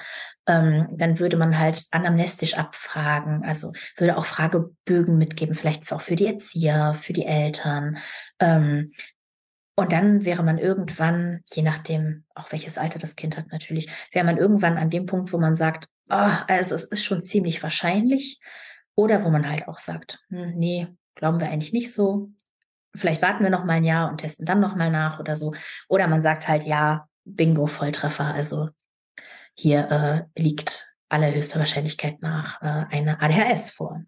[0.46, 3.42] Ähm, dann würde man halt anamnestisch abfragen.
[3.44, 7.98] Also würde auch Fragebögen mitgeben, vielleicht auch für die Erzieher, für die Eltern.
[8.38, 8.92] Ähm,
[9.77, 14.25] und dann wäre man irgendwann, je nachdem, auch welches Alter das Kind hat natürlich, wäre
[14.25, 18.41] man irgendwann an dem Punkt, wo man sagt, oh, also es ist schon ziemlich wahrscheinlich.
[18.95, 22.31] Oder wo man halt auch sagt, hm, nee, glauben wir eigentlich nicht so.
[22.95, 25.53] Vielleicht warten wir noch mal ein Jahr und testen dann noch mal nach oder so.
[25.89, 28.27] Oder man sagt halt, ja, Bingo, Volltreffer.
[28.27, 28.69] Also
[29.55, 29.91] hier
[30.37, 34.05] äh, liegt allerhöchster Wahrscheinlichkeit nach äh, eine ADHS vor.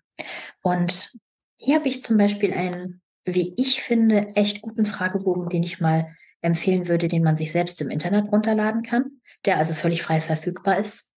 [0.62, 1.10] Und
[1.56, 6.06] hier habe ich zum Beispiel einen wie ich finde, echt guten Fragebogen, den ich mal
[6.40, 10.78] empfehlen würde, den man sich selbst im Internet runterladen kann, der also völlig frei verfügbar
[10.78, 11.12] ist.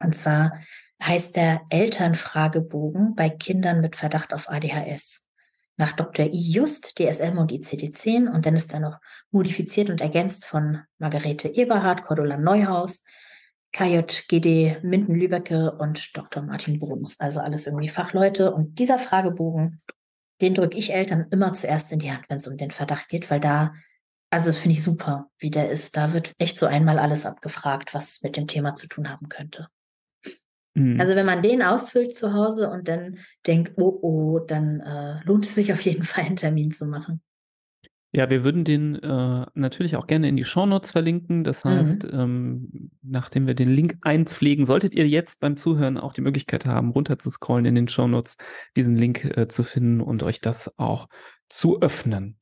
[0.00, 0.58] Und zwar
[1.02, 5.28] heißt der Elternfragebogen bei Kindern mit Verdacht auf ADHS.
[5.76, 6.26] Nach Dr.
[6.26, 6.52] I.
[6.52, 12.04] Just, DSM und ICD-10 und dann ist er noch modifiziert und ergänzt von Margarete Eberhardt,
[12.04, 13.04] Cordula Neuhaus,
[13.72, 16.42] KJGD Minden-Lübecke und Dr.
[16.42, 17.18] Martin Bruns.
[17.18, 18.52] Also alles irgendwie Fachleute.
[18.52, 19.80] Und dieser Fragebogen
[20.42, 23.30] den drücke ich Eltern immer zuerst in die Hand, wenn es um den Verdacht geht,
[23.30, 23.72] weil da,
[24.30, 25.96] also das finde ich super, wie der ist.
[25.96, 29.68] Da wird echt so einmal alles abgefragt, was mit dem Thema zu tun haben könnte.
[30.74, 31.00] Mhm.
[31.00, 35.44] Also wenn man den ausfüllt zu Hause und dann denkt, oh oh, dann äh, lohnt
[35.44, 37.22] es sich auf jeden Fall einen Termin zu machen.
[38.14, 41.44] Ja, wir würden den äh, natürlich auch gerne in die Shownotes verlinken.
[41.44, 42.18] Das heißt, mhm.
[42.18, 46.90] ähm, nachdem wir den Link einpflegen, solltet ihr jetzt beim Zuhören auch die Möglichkeit haben,
[46.90, 48.36] runter zu scrollen in den Shownotes,
[48.76, 51.08] diesen Link äh, zu finden und euch das auch
[51.48, 52.38] zu öffnen.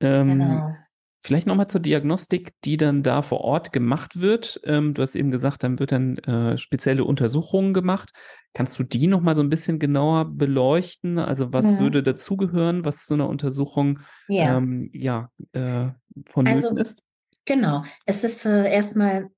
[0.00, 0.74] Ähm, genau.
[1.22, 4.58] Vielleicht nochmal zur Diagnostik, die dann da vor Ort gemacht wird.
[4.64, 8.10] Ähm, du hast eben gesagt, dann wird dann äh, spezielle Untersuchungen gemacht.
[8.52, 11.18] Kannst du die nochmal so ein bisschen genauer beleuchten?
[11.18, 11.78] Also was mhm.
[11.78, 15.88] würde dazugehören, was zu einer Untersuchung ja, ähm, ja äh,
[16.26, 17.02] vonnöten also, ist?
[17.44, 17.84] Genau.
[18.06, 19.30] Es ist äh, erstmal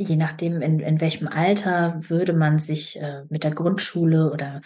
[0.00, 4.62] je nachdem, in, in welchem Alter würde man sich äh, mit der Grundschule oder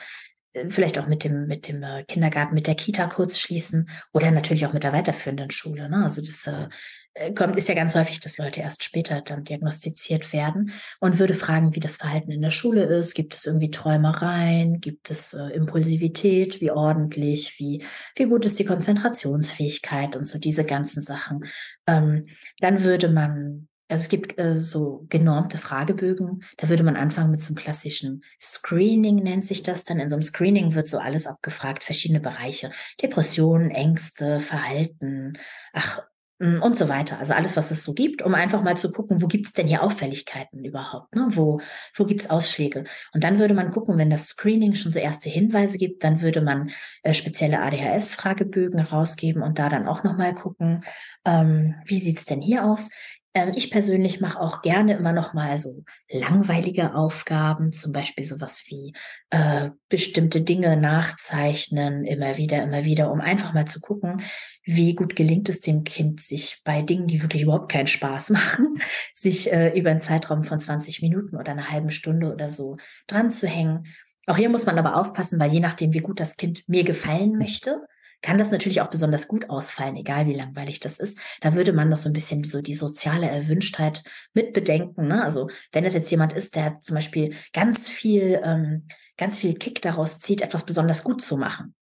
[0.69, 4.67] vielleicht auch mit dem, mit dem äh, Kindergarten, mit der Kita kurz schließen oder natürlich
[4.67, 5.89] auch mit der weiterführenden Schule.
[5.89, 6.05] Ne?
[6.05, 10.73] Also das äh, kommt, ist ja ganz häufig, dass Leute erst später dann diagnostiziert werden
[11.01, 13.15] und würde fragen, wie das Verhalten in der Schule ist.
[13.15, 14.81] Gibt es irgendwie Träumereien?
[14.81, 16.61] Gibt es äh, Impulsivität?
[16.61, 17.59] Wie ordentlich?
[17.59, 17.85] Wie,
[18.17, 21.45] wie gut ist die Konzentrationsfähigkeit und so diese ganzen Sachen?
[21.87, 22.27] Ähm,
[22.59, 27.41] dann würde man also es gibt äh, so genormte Fragebögen, da würde man anfangen mit
[27.41, 30.01] so einem klassischen Screening, nennt sich das dann.
[30.01, 32.73] In so einem Screening wird so alles abgefragt, verschiedene Bereiche.
[33.01, 35.35] Depressionen, Ängste, Verhalten,
[35.73, 36.03] ach,
[36.41, 37.21] mm, und so weiter.
[37.21, 39.69] Also alles, was es so gibt, um einfach mal zu gucken, wo gibt es denn
[39.69, 41.15] hier Auffälligkeiten überhaupt?
[41.15, 41.29] Ne?
[41.31, 41.61] Wo,
[41.95, 42.83] wo gibt es Ausschläge?
[43.13, 46.41] Und dann würde man gucken, wenn das Screening schon so erste Hinweise gibt, dann würde
[46.41, 46.71] man
[47.05, 50.83] äh, spezielle ADHS-Fragebögen rausgeben und da dann auch nochmal gucken,
[51.25, 52.91] ähm, wie sieht's denn hier aus?
[53.35, 58.65] Ähm, ich persönlich mache auch gerne immer noch mal so langweilige Aufgaben, zum Beispiel sowas
[58.69, 58.95] wie
[59.31, 64.23] äh, bestimmte Dinge nachzeichnen, immer wieder, immer wieder, um einfach mal zu gucken,
[64.63, 68.79] wie gut gelingt es dem Kind, sich bei Dingen, die wirklich überhaupt keinen Spaß machen,
[69.13, 72.77] sich äh, über einen Zeitraum von 20 Minuten oder einer halben Stunde oder so
[73.09, 73.87] dran zu hängen.
[74.27, 77.37] Auch hier muss man aber aufpassen, weil je nachdem, wie gut das Kind mir gefallen
[77.37, 77.85] möchte,
[78.25, 81.19] kann das natürlich auch besonders gut ausfallen, egal wie langweilig das ist.
[81.43, 85.09] Da würde man noch so ein bisschen so die soziale Erwünschtheit mit bedenken.
[85.09, 85.23] Ne?
[85.23, 89.83] Also wenn es jetzt jemand ist, der zum Beispiel ganz viel, ähm, ganz viel Kick
[89.83, 91.75] daraus zieht, etwas besonders gut zu machen,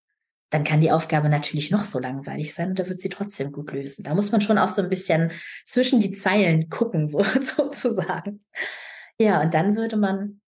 [0.51, 3.71] dann kann die Aufgabe natürlich noch so langweilig sein und da wird sie trotzdem gut
[3.71, 4.03] lösen.
[4.03, 5.31] Da muss man schon auch so ein bisschen
[5.65, 8.41] zwischen die Zeilen gucken, so, sozusagen.
[9.17, 10.42] Ja, und dann würde man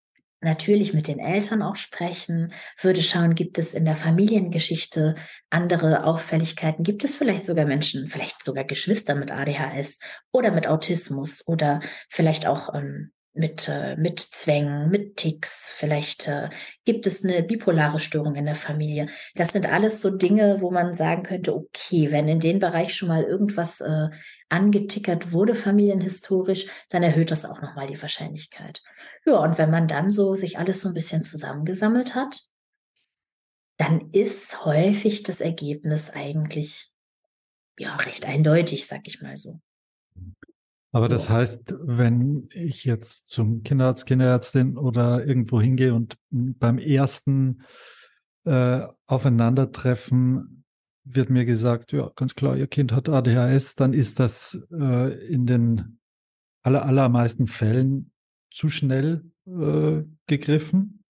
[0.44, 5.16] natürlich mit den Eltern auch sprechen, würde schauen, gibt es in der Familiengeschichte
[5.50, 9.98] andere Auffälligkeiten, gibt es vielleicht sogar Menschen, vielleicht sogar Geschwister mit ADHS
[10.32, 16.48] oder mit Autismus oder vielleicht auch ähm, mit, äh, mit Zwängen, mit Ticks, vielleicht äh,
[16.84, 19.08] gibt es eine bipolare Störung in der Familie.
[19.34, 23.08] Das sind alles so Dinge, wo man sagen könnte, okay, wenn in dem Bereich schon
[23.08, 24.08] mal irgendwas äh,
[24.48, 28.82] angetickert wurde, familienhistorisch, dann erhöht das auch nochmal die Wahrscheinlichkeit.
[29.26, 32.40] Ja, und wenn man dann so sich alles so ein bisschen zusammengesammelt hat,
[33.78, 36.92] dann ist häufig das Ergebnis eigentlich
[37.78, 39.60] ja recht eindeutig, sag ich mal so.
[40.94, 47.64] Aber das heißt, wenn ich jetzt zum Kinderarzt, Kinderärztin oder irgendwo hingehe und beim ersten
[48.44, 50.64] äh, Aufeinandertreffen
[51.02, 55.46] wird mir gesagt, ja, ganz klar, Ihr Kind hat ADHS, dann ist das äh, in
[55.46, 55.98] den
[56.62, 58.12] aller, allermeisten Fällen
[58.52, 61.02] zu schnell äh, gegriffen.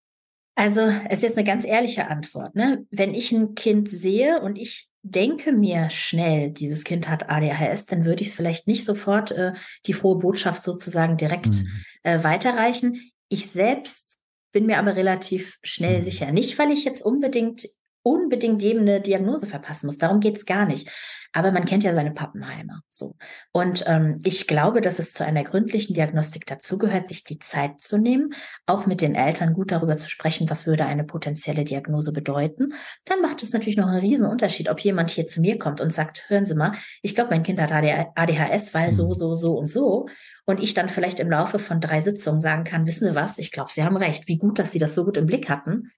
[0.56, 2.56] Also es ist jetzt eine ganz ehrliche Antwort.
[2.56, 2.88] Ne?
[2.90, 8.06] Wenn ich ein Kind sehe und ich denke mir schnell, dieses Kind hat ADHS, dann
[8.06, 9.54] würde ich es vielleicht nicht sofort äh,
[9.86, 11.68] die frohe Botschaft sozusagen direkt mhm.
[12.04, 13.00] äh, weiterreichen.
[13.30, 14.22] Ich selbst
[14.54, 16.04] bin mir aber relativ schnell mhm.
[16.04, 16.32] sicher.
[16.32, 17.68] Nicht, weil ich jetzt unbedingt
[18.04, 19.98] unbedingt jedem eine Diagnose verpassen muss.
[19.98, 20.90] Darum geht's gar nicht.
[21.34, 22.82] Aber man kennt ja seine Pappenheimer.
[22.90, 23.16] So.
[23.52, 27.98] Und ähm, ich glaube, dass es zu einer gründlichen Diagnostik dazugehört, sich die Zeit zu
[27.98, 28.34] nehmen,
[28.68, 32.74] auch mit den Eltern gut darüber zu sprechen, was würde eine potenzielle Diagnose bedeuten.
[33.06, 35.92] Dann macht es natürlich noch einen riesen Unterschied, ob jemand hier zu mir kommt und
[35.92, 39.14] sagt, hören Sie mal, ich glaube, mein Kind hat ADHS, weil so, mhm.
[39.16, 40.08] so, so und so.
[40.46, 43.52] Und ich dann vielleicht im Laufe von drei Sitzungen sagen kann, wissen Sie was, ich
[43.52, 44.28] glaube, Sie haben recht.
[44.28, 45.90] Wie gut, dass Sie das so gut im Blick hatten.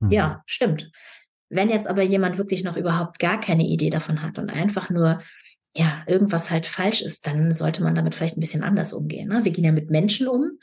[0.00, 0.10] Mhm.
[0.10, 0.90] Ja, stimmt.
[1.50, 5.20] Wenn jetzt aber jemand wirklich noch überhaupt gar keine Idee davon hat und einfach nur,
[5.76, 9.28] ja, irgendwas halt falsch ist, dann sollte man damit vielleicht ein bisschen anders umgehen.
[9.28, 9.44] Ne?
[9.44, 10.58] Wir gehen ja mit Menschen um.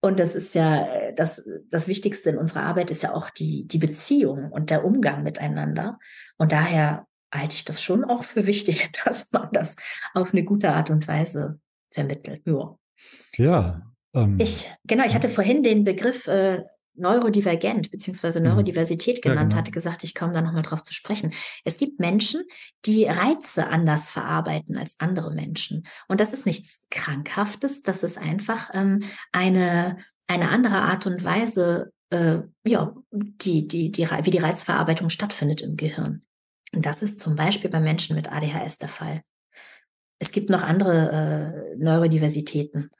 [0.00, 3.78] Und das ist ja das, das Wichtigste in unserer Arbeit ist ja auch die, die
[3.78, 5.98] Beziehung und der Umgang miteinander.
[6.38, 9.76] Und daher halte ich das schon auch für wichtig, dass man das
[10.12, 12.42] auf eine gute Art und Weise vermittelt.
[12.46, 12.76] Ja.
[13.36, 13.82] Ja.
[14.14, 16.62] Ähm, ich, genau, ich hatte vorhin den Begriff äh,
[16.94, 18.48] neurodivergent beziehungsweise mhm.
[18.48, 19.56] Neurodiversität genannt ja, genau.
[19.56, 21.32] hatte, gesagt, ich komme da nochmal drauf zu sprechen.
[21.64, 22.42] Es gibt Menschen,
[22.84, 25.84] die Reize anders verarbeiten als andere Menschen.
[26.08, 29.02] Und das ist nichts Krankhaftes, das ist einfach ähm,
[29.32, 35.62] eine, eine andere Art und Weise, äh, ja, die, die, die, wie die Reizverarbeitung stattfindet
[35.62, 36.22] im Gehirn.
[36.74, 39.22] Und das ist zum Beispiel bei Menschen mit ADHS der Fall.
[40.18, 42.90] Es gibt noch andere äh, Neurodiversitäten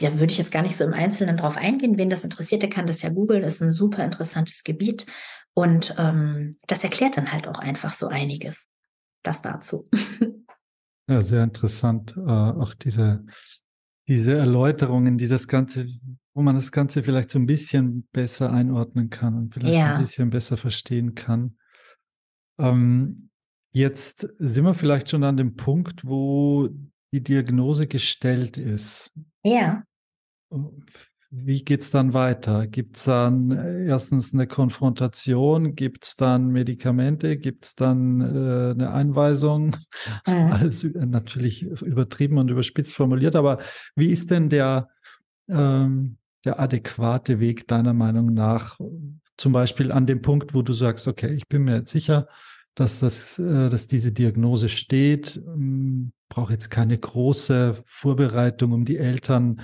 [0.00, 1.98] da würde ich jetzt gar nicht so im Einzelnen drauf eingehen.
[1.98, 3.42] Wen das interessiert, der kann das ja googeln.
[3.42, 5.06] Das ist ein super interessantes Gebiet.
[5.54, 8.68] Und ähm, das erklärt dann halt auch einfach so einiges.
[9.22, 9.88] Das dazu.
[11.10, 12.14] Ja, sehr interessant.
[12.16, 13.26] Äh, auch diese,
[14.06, 15.88] diese Erläuterungen, die das Ganze,
[16.34, 19.94] wo man das Ganze vielleicht so ein bisschen besser einordnen kann und vielleicht ja.
[19.94, 21.56] ein bisschen besser verstehen kann.
[22.60, 23.30] Ähm,
[23.72, 26.68] jetzt sind wir vielleicht schon an dem Punkt, wo
[27.12, 29.10] die Diagnose gestellt ist.
[29.42, 29.82] Ja.
[31.32, 32.66] Wie geht es dann weiter?
[32.66, 35.76] Gibt es dann äh, erstens eine Konfrontation?
[35.76, 37.36] Gibt es dann Medikamente?
[37.36, 39.76] Gibt es dann äh, eine Einweisung?
[40.26, 40.32] Mhm.
[40.52, 43.58] Alles natürlich übertrieben und überspitzt formuliert, aber
[43.94, 44.88] wie ist denn der,
[45.48, 48.80] ähm, der adäquate Weg deiner Meinung nach?
[49.36, 52.26] Zum Beispiel an dem Punkt, wo du sagst, okay, ich bin mir jetzt sicher,
[52.74, 55.36] dass, das, äh, dass diese Diagnose steht.
[55.36, 59.62] Ähm, brauche jetzt keine große Vorbereitung, um die Eltern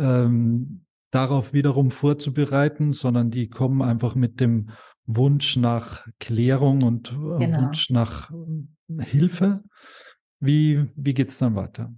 [0.00, 4.70] ähm, darauf wiederum vorzubereiten, sondern die kommen einfach mit dem
[5.06, 7.62] Wunsch nach Klärung und äh, genau.
[7.62, 9.62] Wunsch nach äh, Hilfe.
[10.38, 11.92] Wie, wie geht es dann weiter?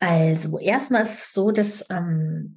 [0.00, 2.56] Also erstmal ist es so, dass ähm,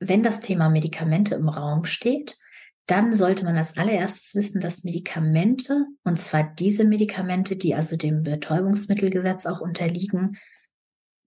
[0.00, 2.38] wenn das Thema Medikamente im Raum steht,
[2.86, 8.22] dann sollte man als allererstes wissen, dass Medikamente, und zwar diese Medikamente, die also dem
[8.22, 10.38] Betäubungsmittelgesetz auch unterliegen,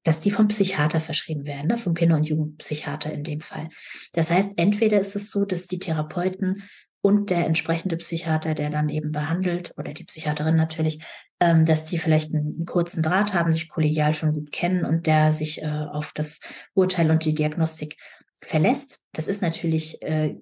[0.03, 1.77] dass die vom Psychiater verschrieben werden, ne?
[1.77, 3.69] vom Kinder- und Jugendpsychiater in dem Fall.
[4.13, 6.63] Das heißt, entweder ist es so, dass die Therapeuten
[7.01, 11.03] und der entsprechende Psychiater, der dann eben behandelt, oder die Psychiaterin natürlich,
[11.39, 15.07] ähm, dass die vielleicht einen, einen, kurzen Draht haben, sich kollegial schon gut kennen und
[15.07, 16.41] der sich äh, auf das
[16.75, 17.97] Urteil und die Diagnostik
[18.43, 18.99] verlässt.
[19.13, 20.35] Das ist natürlich äh,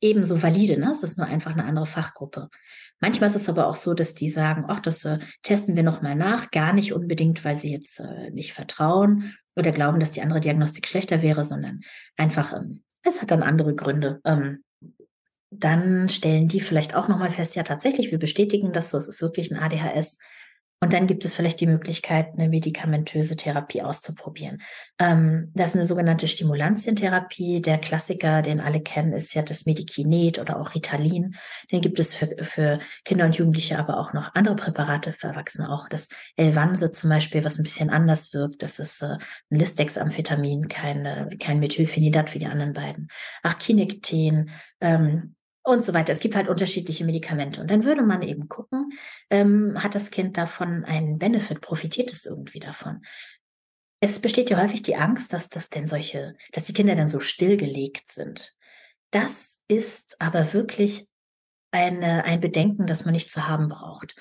[0.00, 0.78] ebenso valide.
[0.78, 0.90] Ne?
[0.90, 2.48] Es ist nur einfach eine andere Fachgruppe.
[3.00, 6.14] Manchmal ist es aber auch so, dass die sagen, ach, das äh, testen wir nochmal
[6.14, 6.50] nach.
[6.50, 10.86] Gar nicht unbedingt, weil sie jetzt äh, nicht vertrauen oder glauben, dass die andere Diagnostik
[10.86, 11.80] schlechter wäre, sondern
[12.16, 14.20] einfach, ähm, es hat dann andere Gründe.
[14.24, 14.62] Ähm,
[15.50, 19.20] dann stellen die vielleicht auch nochmal fest, ja tatsächlich, wir bestätigen das so, es ist
[19.20, 20.18] wirklich ein ADHS.
[20.82, 24.60] Und dann gibt es vielleicht die Möglichkeit, eine medikamentöse Therapie auszuprobieren.
[24.98, 27.62] Ähm, das ist eine sogenannte Stimulantientherapie.
[27.62, 31.36] Der Klassiker, den alle kennen, ist ja das Medikinet oder auch Ritalin.
[31.70, 35.70] Den gibt es für, für Kinder und Jugendliche, aber auch noch andere Präparate für Erwachsene,
[35.70, 38.60] auch das Elvanse zum Beispiel, was ein bisschen anders wirkt.
[38.64, 39.18] Das ist äh,
[39.52, 43.06] ein Listex-Amphetamin, kein, kein Methylphenidat wie die anderen beiden.
[43.44, 46.12] Achinektin, ähm, und so weiter.
[46.12, 47.60] Es gibt halt unterschiedliche Medikamente.
[47.60, 48.92] Und dann würde man eben gucken,
[49.30, 53.02] ähm, hat das Kind davon einen Benefit, profitiert es irgendwie davon?
[54.00, 57.20] Es besteht ja häufig die Angst, dass das denn solche, dass die Kinder dann so
[57.20, 58.56] stillgelegt sind.
[59.12, 61.08] Das ist aber wirklich
[61.70, 64.16] eine, ein Bedenken, das man nicht zu haben braucht.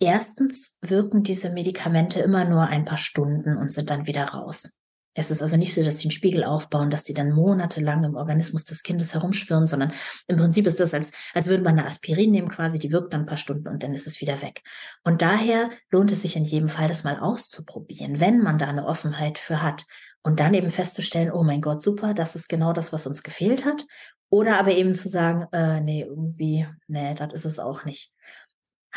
[0.00, 4.78] Erstens wirken diese Medikamente immer nur ein paar Stunden und sind dann wieder raus.
[5.14, 8.14] Es ist also nicht so, dass sie einen Spiegel aufbauen, dass die dann monatelang im
[8.14, 9.92] Organismus des Kindes herumschwirren, sondern
[10.28, 13.22] im Prinzip ist das, als, als würde man eine Aspirin nehmen quasi, die wirkt dann
[13.22, 14.62] ein paar Stunden und dann ist es wieder weg.
[15.04, 18.86] Und daher lohnt es sich in jedem Fall, das mal auszuprobieren, wenn man da eine
[18.86, 19.84] Offenheit für hat.
[20.22, 23.64] Und dann eben festzustellen, oh mein Gott, super, das ist genau das, was uns gefehlt
[23.64, 23.86] hat.
[24.30, 28.12] Oder aber eben zu sagen, äh, nee, irgendwie, nee, das ist es auch nicht.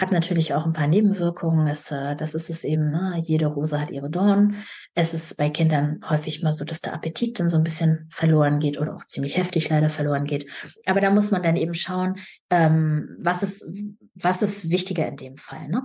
[0.01, 1.67] Hat natürlich auch ein paar Nebenwirkungen.
[1.67, 3.21] Es, äh, das ist es eben, ne?
[3.21, 4.55] jede Rose hat ihre Dornen.
[4.95, 8.57] Es ist bei Kindern häufig mal so, dass der Appetit dann so ein bisschen verloren
[8.57, 10.49] geht oder auch ziemlich heftig leider verloren geht.
[10.87, 12.15] Aber da muss man dann eben schauen,
[12.49, 13.71] ähm, was, ist,
[14.15, 15.67] was ist wichtiger in dem Fall.
[15.67, 15.83] Ne?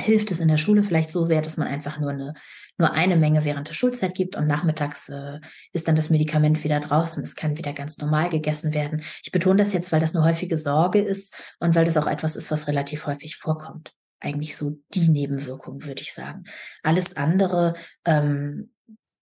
[0.00, 2.34] hilft es in der Schule vielleicht so sehr, dass man einfach nur eine,
[2.78, 5.40] nur eine Menge während der Schulzeit gibt und nachmittags äh,
[5.72, 7.22] ist dann das Medikament wieder draußen.
[7.22, 9.02] Es kann wieder ganz normal gegessen werden.
[9.24, 12.36] Ich betone das jetzt, weil das eine häufige Sorge ist und weil das auch etwas
[12.36, 13.92] ist, was relativ häufig vorkommt.
[14.20, 16.44] Eigentlich so die Nebenwirkung, würde ich sagen.
[16.82, 17.74] Alles andere
[18.04, 18.70] ähm,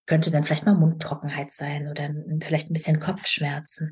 [0.05, 3.91] könnte dann vielleicht mal Mundtrockenheit sein oder vielleicht ein bisschen Kopfschmerzen.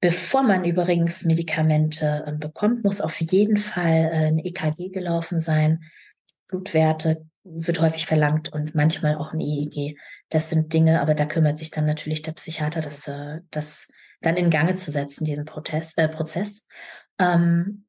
[0.00, 5.80] Bevor man übrigens Medikamente äh, bekommt, muss auf jeden Fall äh, ein EKG gelaufen sein.
[6.48, 9.98] Blutwerte wird häufig verlangt und manchmal auch ein EEG.
[10.28, 13.88] Das sind Dinge, aber da kümmert sich dann natürlich der Psychiater, das, äh, das
[14.20, 16.66] dann in Gange zu setzen, diesen Protest, äh, Prozess.
[17.18, 17.86] Ähm,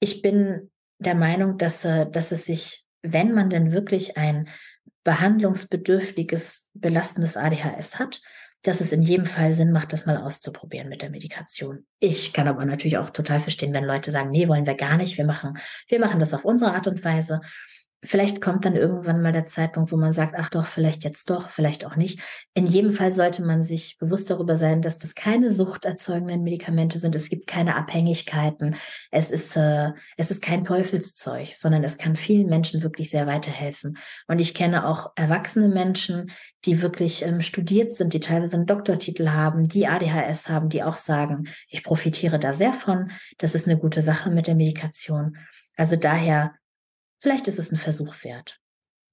[0.00, 4.48] ich bin der Meinung, dass, äh, dass es sich, wenn man denn wirklich ein
[5.04, 8.20] behandlungsbedürftiges, belastendes ADHS hat,
[8.62, 11.86] dass es in jedem Fall Sinn macht, das mal auszuprobieren mit der Medikation.
[11.98, 15.16] Ich kann aber natürlich auch total verstehen, wenn Leute sagen, nee, wollen wir gar nicht,
[15.16, 15.58] wir machen,
[15.88, 17.40] wir machen das auf unsere Art und Weise
[18.02, 21.50] vielleicht kommt dann irgendwann mal der Zeitpunkt, wo man sagt, ach doch, vielleicht jetzt doch,
[21.50, 22.20] vielleicht auch nicht.
[22.54, 27.14] In jedem Fall sollte man sich bewusst darüber sein, dass das keine suchterzeugenden Medikamente sind.
[27.14, 28.76] Es gibt keine Abhängigkeiten.
[29.10, 33.98] Es ist, äh, es ist kein Teufelszeug, sondern es kann vielen Menschen wirklich sehr weiterhelfen.
[34.28, 36.30] Und ich kenne auch erwachsene Menschen,
[36.64, 40.96] die wirklich ähm, studiert sind, die teilweise einen Doktortitel haben, die ADHS haben, die auch
[40.96, 43.10] sagen, ich profitiere da sehr von.
[43.38, 45.36] Das ist eine gute Sache mit der Medikation.
[45.76, 46.54] Also daher
[47.20, 48.56] vielleicht ist es ein Versuch wert.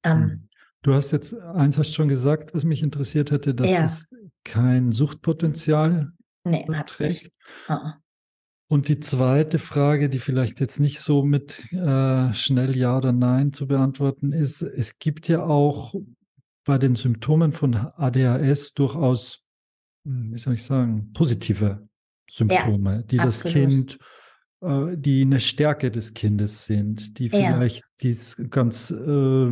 [0.03, 0.49] Ähm, hm.
[0.81, 3.85] du hast jetzt eins hast schon gesagt, was mich interessiert hätte, dass ja.
[3.85, 4.07] es
[4.43, 6.11] kein Suchtpotenzial
[6.43, 7.31] nee, trägt.
[7.67, 7.93] Uh -uh.
[8.69, 13.53] Und die zweite Frage, die vielleicht jetzt nicht so mit äh, schnell Ja oder Nein
[13.53, 15.95] zu beantworten ist, es gibt ja auch
[16.65, 19.41] bei den Symptomen von ADHS durchaus,
[20.05, 21.87] hm, wie soll ich sagen, positive
[22.29, 23.45] Symptome, ja, die absolut.
[23.45, 23.99] das Kind
[24.61, 27.87] äh, die eine Stärke des Kindes sind, die vielleicht ja.
[28.01, 29.51] dies ganz äh,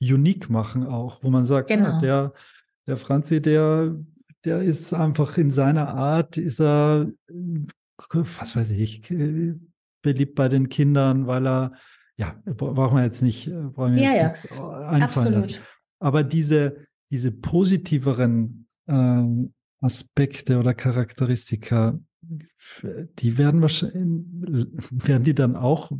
[0.00, 1.90] unique machen auch, wo man sagt, genau.
[1.90, 2.32] ja, der,
[2.86, 3.94] der Franzi, der,
[4.44, 7.10] der ist einfach in seiner Art, ist er,
[8.10, 9.02] was weiß ich,
[10.02, 11.72] beliebt bei den Kindern, weil er,
[12.16, 14.88] ja, brauchen wir jetzt nicht, brauchen wir ja, jetzt ja.
[14.88, 15.34] einfallen Absolut.
[15.34, 15.62] lassen.
[16.00, 19.22] Aber diese, diese positiveren äh,
[19.80, 21.98] Aspekte oder Charakteristika,
[22.82, 25.90] die werden wahrscheinlich, werden die dann auch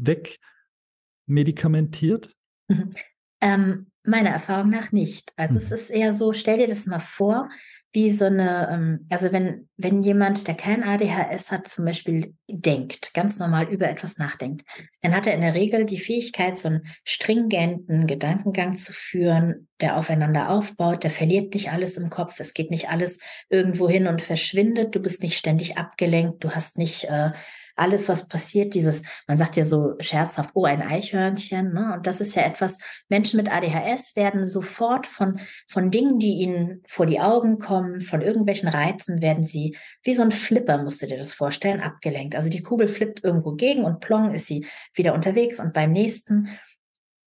[1.26, 2.34] wegmedikamentiert?
[2.68, 2.94] Mhm.
[3.40, 5.32] Ähm, meiner Erfahrung nach nicht.
[5.36, 5.60] Also mhm.
[5.60, 7.48] es ist eher so, stell dir das mal vor,
[7.92, 13.12] wie so eine, ähm, also wenn, wenn jemand, der kein ADHS hat, zum Beispiel denkt,
[13.12, 14.66] ganz normal über etwas nachdenkt,
[15.02, 19.98] dann hat er in der Regel die Fähigkeit, so einen stringenten Gedankengang zu führen, der
[19.98, 23.18] aufeinander aufbaut, der verliert nicht alles im Kopf, es geht nicht alles
[23.50, 27.32] irgendwo hin und verschwindet, du bist nicht ständig abgelenkt, du hast nicht äh,
[27.76, 31.94] alles, was passiert, dieses, man sagt ja so scherzhaft, oh, ein Eichhörnchen, ne?
[31.94, 36.82] Und das ist ja etwas, Menschen mit ADHS werden sofort von, von Dingen, die ihnen
[36.86, 41.06] vor die Augen kommen, von irgendwelchen Reizen, werden sie, wie so ein Flipper, musst du
[41.06, 42.34] dir das vorstellen, abgelenkt.
[42.34, 46.48] Also die Kugel flippt irgendwo gegen und plong ist sie wieder unterwegs und beim nächsten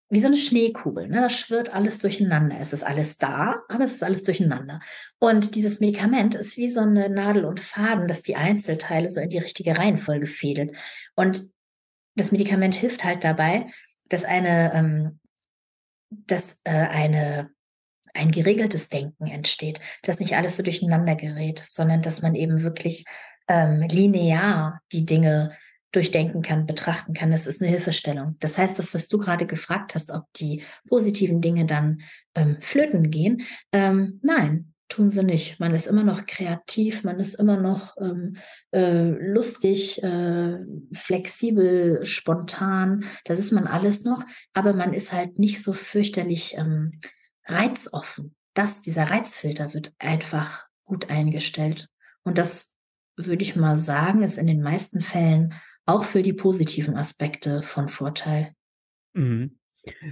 [0.10, 1.08] wie so eine Schneekugel.
[1.08, 1.22] Ne?
[1.22, 2.58] Das schwirrt alles durcheinander.
[2.60, 4.80] Es ist alles da, aber es ist alles durcheinander.
[5.20, 9.30] Und dieses Medikament ist wie so eine Nadel und Faden, dass die Einzelteile so in
[9.30, 10.76] die richtige Reihenfolge fädelt.
[11.16, 11.50] Und
[12.16, 13.68] das Medikament hilft halt dabei,
[14.10, 15.20] dass eine, ähm,
[16.10, 17.50] dass äh, eine
[18.14, 23.04] ein geregeltes Denken entsteht, dass nicht alles so durcheinander gerät, sondern dass man eben wirklich
[23.48, 25.56] ähm, linear die Dinge
[25.96, 27.32] durchdenken kann, betrachten kann.
[27.32, 28.36] Das ist eine Hilfestellung.
[28.40, 32.02] Das heißt, das, was du gerade gefragt hast, ob die positiven Dinge dann
[32.36, 35.60] ähm, flöten gehen, ähm, nein, tun sie nicht.
[35.60, 38.38] Man ist immer noch kreativ, man ist immer noch ähm,
[38.72, 40.58] äh, lustig, äh,
[40.94, 43.06] flexibel, spontan.
[43.26, 44.24] Das ist man alles noch,
[44.54, 47.00] aber man ist halt nicht so fürchterlich ähm,
[47.46, 48.36] reizoffen.
[48.54, 51.88] Das, dieser Reizfilter wird einfach gut eingestellt.
[52.24, 52.76] Und das
[53.18, 55.54] würde ich mal sagen, ist in den meisten Fällen
[55.86, 58.54] auch für die positiven Aspekte von Vorteil.
[59.14, 59.58] Mhm.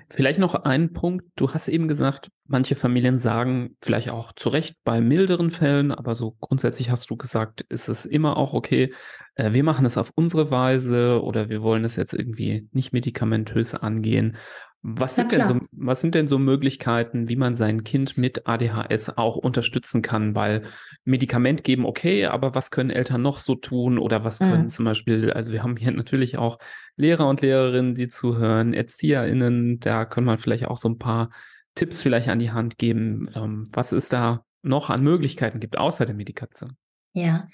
[0.09, 1.25] Vielleicht noch ein Punkt.
[1.35, 6.13] Du hast eben gesagt, manche Familien sagen vielleicht auch zu Recht bei milderen Fällen, aber
[6.13, 8.93] so grundsätzlich hast du gesagt, ist es immer auch okay,
[9.35, 13.73] äh, wir machen es auf unsere Weise oder wir wollen es jetzt irgendwie nicht medikamentös
[13.73, 14.37] angehen.
[14.85, 19.17] Was sind, denn so, was sind denn so Möglichkeiten, wie man sein Kind mit ADHS
[19.17, 20.35] auch unterstützen kann?
[20.35, 20.63] Weil
[21.05, 23.97] Medikament geben, okay, aber was können Eltern noch so tun?
[23.97, 24.69] Oder was können mhm.
[24.71, 26.59] zum Beispiel, also wir haben hier natürlich auch
[26.97, 31.29] Lehrer und Lehrerinnen, die zuhören, ErzieherInnen, da können wir vielleicht auch so ein paar
[31.75, 36.05] Tipps vielleicht an die Hand geben, ähm, was es da noch an Möglichkeiten gibt, außer
[36.05, 36.75] der Medikation.
[37.13, 37.47] Ja,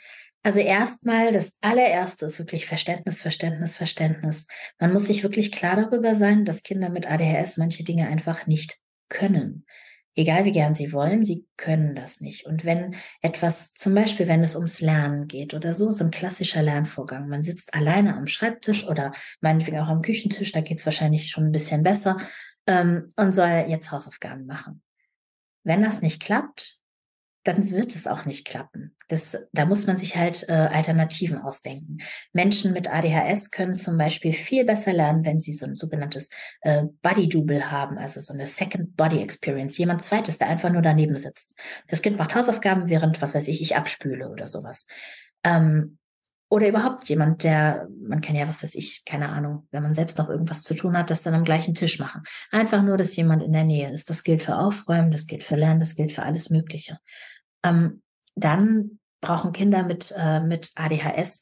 [0.43, 4.47] also erstmal, das allererste ist wirklich Verständnis, Verständnis, Verständnis.
[4.79, 8.77] Man muss sich wirklich klar darüber sein, dass Kinder mit ADHS manche Dinge einfach nicht
[9.09, 9.65] können.
[10.15, 12.45] Egal wie gern sie wollen, sie können das nicht.
[12.45, 16.61] Und wenn etwas, zum Beispiel wenn es ums Lernen geht oder so, so ein klassischer
[16.61, 19.11] Lernvorgang, man sitzt alleine am Schreibtisch oder
[19.41, 22.17] meinetwegen auch am Küchentisch, da geht's wahrscheinlich schon ein bisschen besser
[22.65, 24.81] ähm, und soll jetzt Hausaufgaben machen.
[25.63, 26.79] Wenn das nicht klappt,
[27.43, 28.95] dann wird es auch nicht klappen.
[29.07, 31.97] Das, da muss man sich halt äh, Alternativen ausdenken.
[32.33, 36.29] Menschen mit ADHS können zum Beispiel viel besser lernen, wenn sie so ein sogenanntes
[36.61, 39.77] äh, Body Double haben, also so eine Second Body Experience.
[39.77, 41.55] Jemand zweites, der einfach nur daneben sitzt.
[41.87, 44.87] Das Kind macht Hausaufgaben, während, was weiß ich, ich abspüle oder sowas.
[45.43, 45.97] Ähm,
[46.49, 50.17] oder überhaupt jemand, der, man kann ja, was weiß ich, keine Ahnung, wenn man selbst
[50.17, 52.23] noch irgendwas zu tun hat, das dann am gleichen Tisch machen.
[52.51, 54.09] Einfach nur, dass jemand in der Nähe ist.
[54.09, 56.97] Das gilt für Aufräumen, das gilt für Lernen, das gilt für alles Mögliche.
[57.63, 58.01] Ähm,
[58.35, 61.41] dann brauchen Kinder mit, äh, mit ADHS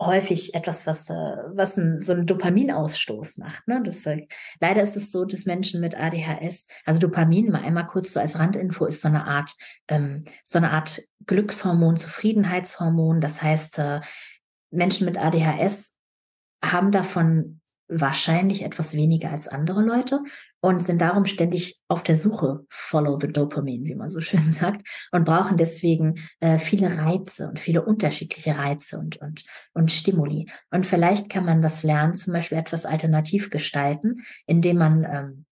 [0.00, 3.66] häufig etwas, was, äh, was ein, so einen Dopaminausstoß macht.
[3.68, 3.80] Ne?
[3.84, 4.26] Das, äh,
[4.60, 8.38] leider ist es so, dass Menschen mit ADHS, also Dopamin, mal einmal kurz so als
[8.38, 9.54] Randinfo, ist so eine Art,
[9.88, 13.20] ähm, so eine Art Glückshormon, Zufriedenheitshormon.
[13.20, 14.00] Das heißt, äh,
[14.72, 15.96] Menschen mit ADHS
[16.64, 20.20] haben davon wahrscheinlich etwas weniger als andere Leute
[20.60, 24.86] und sind darum ständig auf der Suche, follow the dopamine, wie man so schön sagt,
[25.10, 29.44] und brauchen deswegen äh, viele Reize und viele unterschiedliche Reize und, und,
[29.74, 30.50] und Stimuli.
[30.70, 35.44] Und vielleicht kann man das Lernen zum Beispiel etwas alternativ gestalten, indem man ähm,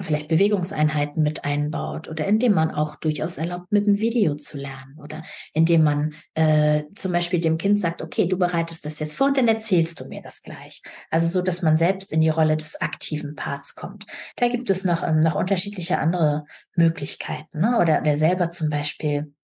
[0.00, 4.96] vielleicht Bewegungseinheiten mit einbaut oder indem man auch durchaus erlaubt, mit dem Video zu lernen
[4.98, 5.22] oder
[5.52, 9.36] indem man äh, zum Beispiel dem Kind sagt, okay, du bereitest das jetzt vor und
[9.36, 10.82] dann erzählst du mir das gleich.
[11.10, 14.06] Also so, dass man selbst in die Rolle des aktiven Parts kommt.
[14.36, 16.44] Da gibt es noch, ähm, noch unterschiedliche andere
[16.76, 17.58] Möglichkeiten.
[17.58, 17.78] Ne?
[17.80, 19.34] Oder der selber zum Beispiel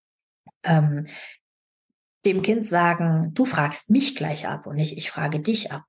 [0.63, 1.07] ähm,
[2.25, 5.85] dem Kind sagen, du fragst mich gleich ab und nicht ich frage dich ab.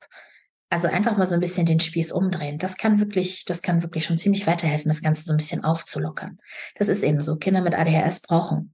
[0.69, 2.57] Also einfach mal so ein bisschen den Spieß umdrehen.
[2.57, 6.39] Das kann wirklich, das kann wirklich schon ziemlich weiterhelfen, das Ganze so ein bisschen aufzulockern.
[6.75, 7.35] Das ist eben so.
[7.37, 8.73] Kinder mit ADHS brauchen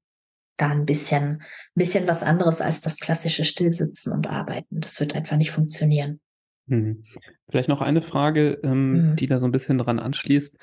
[0.57, 1.39] da ein bisschen, ein
[1.75, 4.79] bisschen was anderes als das klassische Stillsitzen und Arbeiten.
[4.79, 6.19] Das wird einfach nicht funktionieren.
[6.67, 7.03] Hm.
[7.49, 9.15] Vielleicht noch eine Frage, ähm, mhm.
[9.15, 10.57] die da so ein bisschen dran anschließt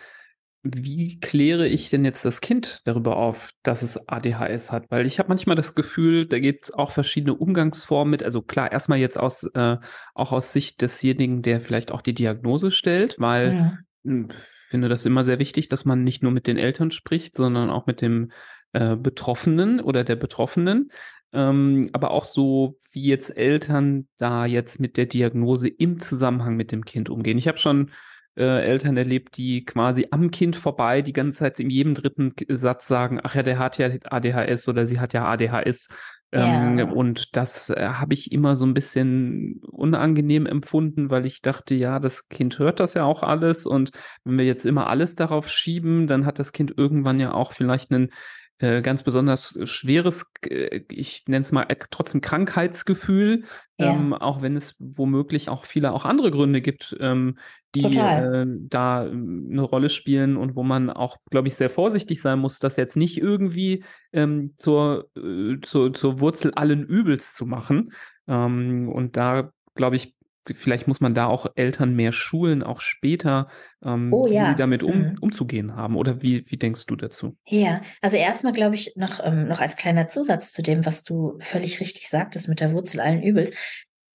[0.62, 4.86] wie kläre ich denn jetzt das Kind darüber auf, dass es ADHS hat?
[4.90, 8.22] Weil ich habe manchmal das Gefühl, da gibt es auch verschiedene Umgangsformen mit.
[8.22, 9.76] Also klar, erstmal jetzt aus, äh,
[10.14, 13.78] auch aus Sicht desjenigen, der vielleicht auch die Diagnose stellt, weil ja.
[14.02, 14.28] ich hm,
[14.68, 17.86] finde das immer sehr wichtig, dass man nicht nur mit den Eltern spricht, sondern auch
[17.86, 18.32] mit dem
[18.72, 20.90] äh, Betroffenen oder der Betroffenen.
[21.32, 26.72] Ähm, aber auch so, wie jetzt Eltern da jetzt mit der Diagnose im Zusammenhang mit
[26.72, 27.38] dem Kind umgehen.
[27.38, 27.90] Ich habe schon
[28.38, 32.86] äh, Eltern erlebt, die quasi am Kind vorbei die ganze Zeit in jedem dritten Satz
[32.86, 35.88] sagen, ach ja, der hat ja ADHS oder sie hat ja ADHS.
[36.30, 36.92] Ähm.
[36.92, 41.98] Und das äh, habe ich immer so ein bisschen unangenehm empfunden, weil ich dachte, ja,
[41.98, 43.90] das Kind hört das ja auch alles und
[44.24, 47.90] wenn wir jetzt immer alles darauf schieben, dann hat das Kind irgendwann ja auch vielleicht
[47.90, 48.10] einen
[48.58, 53.44] äh, ganz besonders schweres, äh, ich nenne es mal äh, trotzdem Krankheitsgefühl,
[53.78, 53.92] ja.
[53.92, 57.38] ähm, auch wenn es womöglich auch viele auch andere Gründe gibt, ähm,
[57.74, 62.20] die äh, da ähm, eine Rolle spielen und wo man auch, glaube ich, sehr vorsichtig
[62.20, 67.46] sein muss, das jetzt nicht irgendwie ähm, zur, äh, zur, zur Wurzel allen Übels zu
[67.46, 67.92] machen.
[68.26, 70.17] Ähm, und da, glaube ich,
[70.54, 73.48] vielleicht muss man da auch Eltern mehr schulen, auch später,
[73.84, 74.50] ähm, oh, ja.
[74.50, 75.18] wie damit um, mhm.
[75.20, 75.96] umzugehen haben.
[75.96, 77.36] Oder wie, wie denkst du dazu?
[77.46, 81.36] Ja, also erstmal glaube ich noch, ähm, noch als kleiner Zusatz zu dem, was du
[81.40, 83.52] völlig richtig sagtest mit der Wurzel allen Übels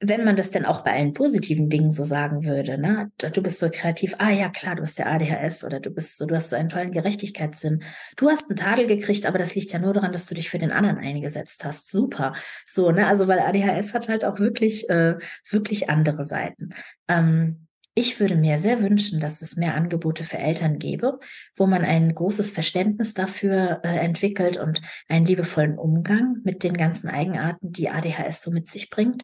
[0.05, 3.11] wenn man das denn auch bei allen positiven Dingen so sagen würde, ne?
[3.17, 6.25] Du bist so kreativ, ah ja, klar, du hast ja ADHS oder du bist so,
[6.25, 7.83] du hast so einen tollen Gerechtigkeitssinn.
[8.17, 10.59] Du hast einen Tadel gekriegt, aber das liegt ja nur daran, dass du dich für
[10.59, 11.89] den anderen eingesetzt hast.
[11.89, 12.33] Super.
[12.67, 13.07] So, ne?
[13.07, 15.15] Also, weil ADHS hat halt auch wirklich, äh,
[15.49, 16.73] wirklich andere Seiten.
[17.07, 21.19] Ähm, ich würde mir sehr wünschen, dass es mehr Angebote für Eltern gäbe,
[21.55, 27.07] wo man ein großes Verständnis dafür äh, entwickelt und einen liebevollen Umgang mit den ganzen
[27.07, 29.23] Eigenarten, die ADHS so mit sich bringt,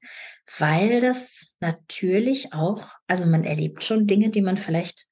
[0.58, 5.08] weil das natürlich auch, also man erlebt schon Dinge, die man vielleicht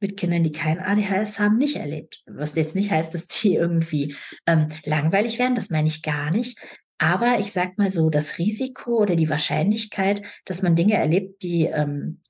[0.00, 2.22] mit Kindern, die kein ADHS haben, nicht erlebt.
[2.26, 4.14] Was jetzt nicht heißt, dass die irgendwie
[4.46, 6.58] ähm, langweilig werden, das meine ich gar nicht.
[6.98, 11.64] Aber ich sag mal so, das Risiko oder die Wahrscheinlichkeit, dass man Dinge erlebt, die
[11.64, 12.20] ähm,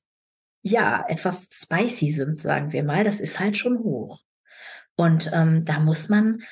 [0.63, 4.21] ja, etwas spicy sind, sagen wir mal, das ist halt schon hoch.
[4.97, 6.43] Und ähm, da muss man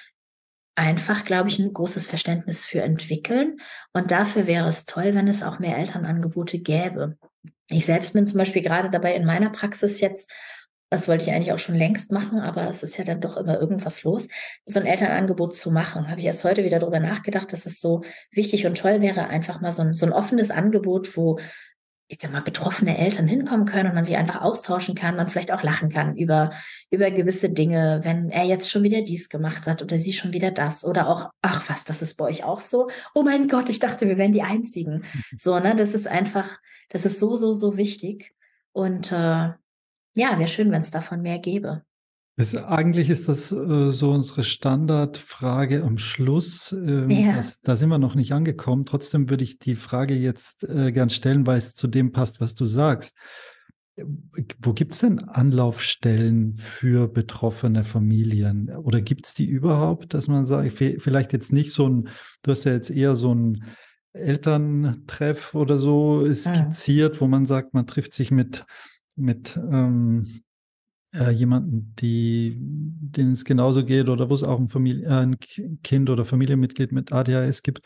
[0.75, 3.57] einfach, glaube ich, ein großes Verständnis für entwickeln.
[3.93, 7.19] Und dafür wäre es toll, wenn es auch mehr Elternangebote gäbe.
[7.69, 10.31] Ich selbst bin zum Beispiel gerade dabei in meiner Praxis jetzt,
[10.91, 13.61] das wollte ich eigentlich auch schon längst machen, aber es ist ja dann doch immer
[13.61, 14.29] irgendwas los,
[14.65, 16.09] so ein Elternangebot zu machen.
[16.09, 19.61] Habe ich erst heute wieder darüber nachgedacht, dass es so wichtig und toll wäre, einfach
[19.61, 21.39] mal so ein, so ein offenes Angebot, wo
[22.09, 25.53] ich sag mal, betroffene Eltern hinkommen können und man sich einfach austauschen kann, man vielleicht
[25.53, 26.51] auch lachen kann über,
[26.91, 30.51] über gewisse Dinge, wenn er jetzt schon wieder dies gemacht hat oder sie schon wieder
[30.51, 32.89] das oder auch, ach was, das ist bei euch auch so.
[33.15, 35.05] Oh mein Gott, ich dachte, wir wären die Einzigen.
[35.37, 38.35] So, ne, das ist einfach, das ist so, so, so wichtig.
[38.73, 39.53] Und äh,
[40.15, 41.83] ja, wäre schön, wenn es davon mehr gäbe.
[42.41, 46.71] Es, eigentlich ist das äh, so unsere Standardfrage am Schluss.
[46.71, 47.35] Ähm, ja.
[47.35, 48.85] das, da sind wir noch nicht angekommen.
[48.85, 52.55] Trotzdem würde ich die Frage jetzt äh, gern stellen, weil es zu dem passt, was
[52.55, 53.17] du sagst.
[54.63, 58.71] Wo gibt es denn Anlaufstellen für betroffene Familien?
[58.71, 62.09] Oder gibt es die überhaupt, dass man sagt, vielleicht jetzt nicht so ein,
[62.45, 63.65] du hast ja jetzt eher so ein
[64.13, 66.33] Elterntreff oder so ah.
[66.33, 67.21] skizziert, ja.
[67.21, 68.65] wo man sagt, man trifft sich mit,
[69.17, 70.43] mit ähm,
[71.13, 75.39] äh, jemanden, die, denen es genauso geht oder wo es auch ein, Familie, äh, ein
[75.83, 77.81] Kind oder Familienmitglied mit ADHS gibt.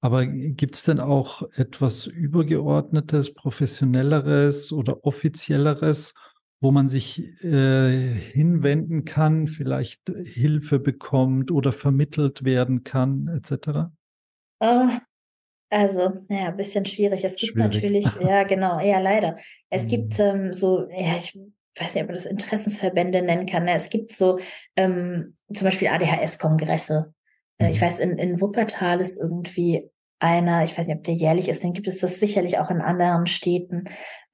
[0.00, 6.14] Aber gibt es denn auch etwas Übergeordnetes, Professionelleres oder Offizielleres,
[6.60, 13.68] wo man sich äh, hinwenden kann, vielleicht Hilfe bekommt oder vermittelt werden kann, etc.?
[14.60, 15.00] Uh, äh,
[15.70, 17.24] also, ja, ein bisschen schwierig.
[17.24, 17.74] Es gibt schwierig.
[17.74, 19.36] natürlich, ja, genau, ja, leider.
[19.70, 20.24] Es gibt mhm.
[20.24, 21.38] ähm, so, ja, ich
[21.78, 23.64] weiß nicht, ob man das Interessensverbände nennen kann.
[23.64, 23.72] Ne?
[23.74, 24.38] Es gibt so
[24.76, 27.14] ähm, zum Beispiel ADHS-Kongresse.
[27.58, 27.84] Äh, ich mhm.
[27.84, 31.72] weiß, in, in Wuppertal ist irgendwie einer, ich weiß nicht, ob der jährlich ist, dann
[31.72, 33.84] gibt es das sicherlich auch in anderen Städten.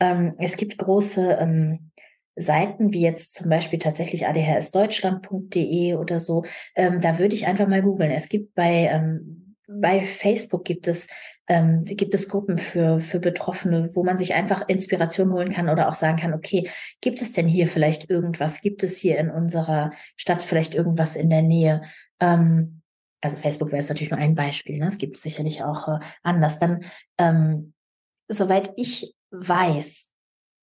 [0.00, 1.90] Ähm, es gibt große ähm,
[2.36, 6.44] Seiten wie jetzt zum Beispiel tatsächlich adhsdeutschland.de oder so.
[6.76, 8.10] Ähm, da würde ich einfach mal googeln.
[8.10, 11.08] Es gibt bei ähm, bei Facebook gibt es
[11.48, 15.88] ähm, gibt es Gruppen für, für Betroffene, wo man sich einfach Inspiration holen kann oder
[15.88, 16.70] auch sagen kann, okay,
[17.00, 18.60] gibt es denn hier vielleicht irgendwas?
[18.60, 21.82] Gibt es hier in unserer Stadt vielleicht irgendwas in der Nähe?
[22.20, 22.82] Ähm,
[23.20, 24.86] also Facebook wäre jetzt natürlich nur ein Beispiel, ne?
[24.86, 26.58] es gibt sicherlich auch äh, anders.
[26.58, 26.84] Dann,
[27.18, 27.72] ähm,
[28.28, 30.10] soweit ich weiß,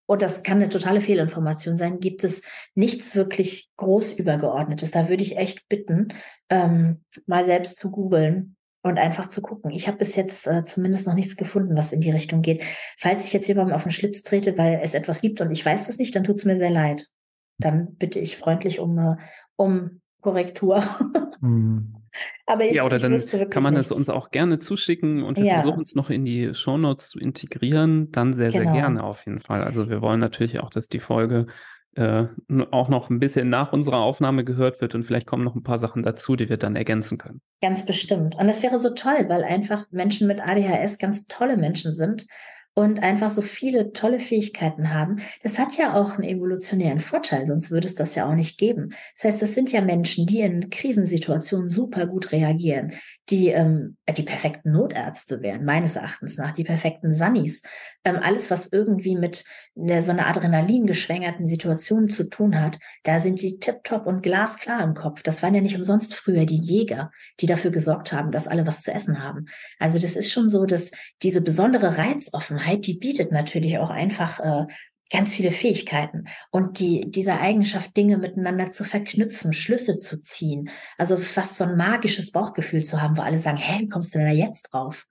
[0.08, 2.44] und das kann eine totale Fehlinformation sein, gibt es
[2.76, 4.92] nichts wirklich groß übergeordnetes.
[4.92, 6.10] Da würde ich echt bitten,
[6.50, 8.56] ähm, mal selbst zu googeln,
[8.86, 9.72] und einfach zu gucken.
[9.72, 12.64] Ich habe bis jetzt äh, zumindest noch nichts gefunden, was in die Richtung geht.
[12.98, 15.88] Falls ich jetzt jemandem auf den Schlips trete, weil es etwas gibt und ich weiß
[15.88, 17.08] das nicht, dann tut es mir sehr leid.
[17.58, 19.16] Dann bitte ich freundlich um, äh,
[19.56, 20.84] um Korrektur.
[21.42, 21.94] Hm.
[22.46, 23.20] Aber ich, ja, oder dann
[23.50, 25.62] kann man es uns auch gerne zuschicken und wir ja.
[25.62, 28.10] versuchen es noch in die Shownotes zu integrieren.
[28.12, 28.72] Dann sehr, genau.
[28.72, 29.62] sehr gerne auf jeden Fall.
[29.62, 31.48] Also wir wollen natürlich auch, dass die Folge
[31.96, 32.26] äh,
[32.72, 35.80] auch noch ein bisschen nach unserer Aufnahme gehört wird und vielleicht kommen noch ein paar
[35.80, 37.42] Sachen dazu, die wir dann ergänzen können.
[37.62, 38.36] Ganz bestimmt.
[38.36, 42.28] Und das wäre so toll, weil einfach Menschen mit ADHS ganz tolle Menschen sind
[42.76, 47.72] und einfach so viele tolle Fähigkeiten haben, das hat ja auch einen evolutionären Vorteil, sonst
[47.72, 48.90] würde es das ja auch nicht geben.
[49.16, 52.92] Das heißt, das sind ja Menschen, die in Krisensituationen super gut reagieren,
[53.30, 57.64] die ähm, die perfekten Notärzte wären, meines Erachtens nach, die perfekten Sunnies.
[58.04, 59.46] Ähm, alles, was irgendwie mit
[59.76, 64.84] der, so einer Adrenalin geschwängerten Situation zu tun hat, da sind die tiptop und glasklar
[64.84, 65.24] im Kopf.
[65.24, 68.82] Das waren ja nicht umsonst früher die Jäger, die dafür gesorgt haben, dass alle was
[68.82, 69.46] zu essen haben.
[69.80, 70.92] Also das ist schon so, dass
[71.24, 74.66] diese besondere Reizoffenheit Offenheit, die bietet natürlich auch einfach äh,
[75.12, 81.18] ganz viele Fähigkeiten und die diese Eigenschaft Dinge miteinander zu verknüpfen, Schlüsse zu ziehen, also
[81.18, 84.28] fast so ein magisches Bauchgefühl zu haben, wo alle sagen, hä, wie kommst du denn
[84.28, 85.06] da jetzt drauf?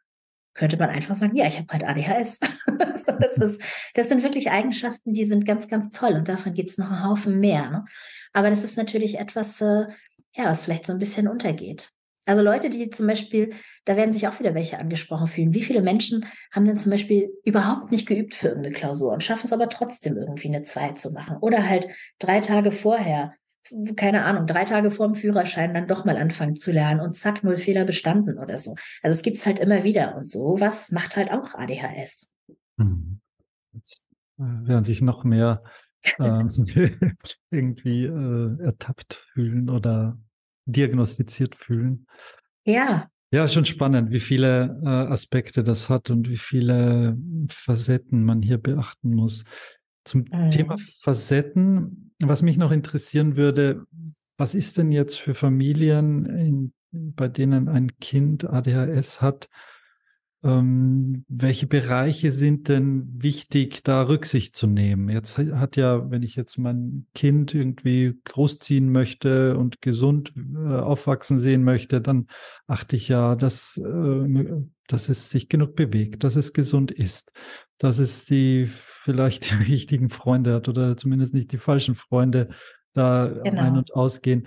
[0.52, 2.38] Könnte man einfach sagen, ja, ich habe halt ADHS.
[3.20, 3.62] das ist,
[3.94, 7.04] das sind wirklich Eigenschaften, die sind ganz, ganz toll und davon gibt es noch einen
[7.04, 7.70] Haufen mehr.
[7.70, 7.84] Ne?
[8.32, 9.86] Aber das ist natürlich etwas, äh,
[10.34, 11.90] ja, was vielleicht so ein bisschen untergeht.
[12.26, 13.52] Also Leute, die zum Beispiel,
[13.84, 15.54] da werden sich auch wieder welche angesprochen fühlen.
[15.54, 19.46] Wie viele Menschen haben denn zum Beispiel überhaupt nicht geübt für irgendeine Klausur und schaffen
[19.46, 21.36] es aber trotzdem irgendwie eine zwei zu machen?
[21.40, 23.34] Oder halt drei Tage vorher,
[23.96, 27.44] keine Ahnung, drei Tage vor dem Führerschein dann doch mal anfangen zu lernen und zack,
[27.44, 28.74] null Fehler bestanden oder so.
[29.02, 32.30] Also es gibt's halt immer wieder und so was macht halt auch ADHS.
[32.78, 33.20] Hm.
[33.72, 34.02] Jetzt
[34.38, 35.62] äh, werden sich noch mehr
[36.18, 36.50] ähm,
[37.50, 40.18] irgendwie äh, ertappt fühlen oder
[40.66, 42.06] diagnostiziert fühlen.
[42.64, 43.08] Ja.
[43.32, 47.18] Ja, schon spannend, wie viele äh, Aspekte das hat und wie viele
[47.50, 49.44] Facetten man hier beachten muss.
[50.04, 50.50] Zum mhm.
[50.50, 53.84] Thema Facetten, was mich noch interessieren würde,
[54.36, 59.48] was ist denn jetzt für Familien, in, bei denen ein Kind ADHS hat,
[60.44, 65.08] ähm, welche Bereiche sind denn wichtig, da Rücksicht zu nehmen?
[65.08, 71.38] Jetzt hat ja, wenn ich jetzt mein Kind irgendwie großziehen möchte und gesund äh, aufwachsen
[71.38, 72.26] sehen möchte, dann
[72.66, 74.44] achte ich ja, dass, äh,
[74.86, 77.32] dass es sich genug bewegt, dass es gesund ist,
[77.78, 82.48] dass es die vielleicht die richtigen Freunde hat oder zumindest nicht die falschen Freunde
[82.92, 83.62] da genau.
[83.62, 84.46] ein- und ausgehen.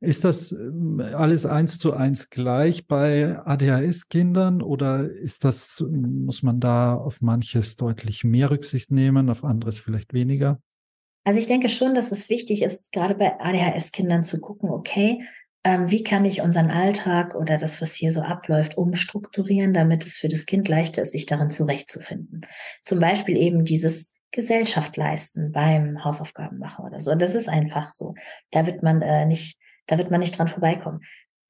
[0.00, 6.58] Ist das ähm, alles eins zu eins gleich bei ADHS-Kindern oder ist das, muss man
[6.58, 10.60] da auf manches deutlich mehr Rücksicht nehmen, auf anderes vielleicht weniger?
[11.24, 15.22] Also ich denke schon, dass es wichtig ist, gerade bei ADHS-Kindern zu gucken, okay,
[15.64, 20.16] ähm, wie kann ich unseren Alltag oder das, was hier so abläuft, umstrukturieren, damit es
[20.16, 22.46] für das Kind leichter ist, sich darin zurechtzufinden.
[22.82, 27.10] Zum Beispiel eben dieses Gesellschaft leisten beim Hausaufgaben machen oder so.
[27.10, 28.14] Und das ist einfach so.
[28.50, 29.58] Da wird man äh, nicht
[29.90, 31.00] da wird man nicht dran vorbeikommen.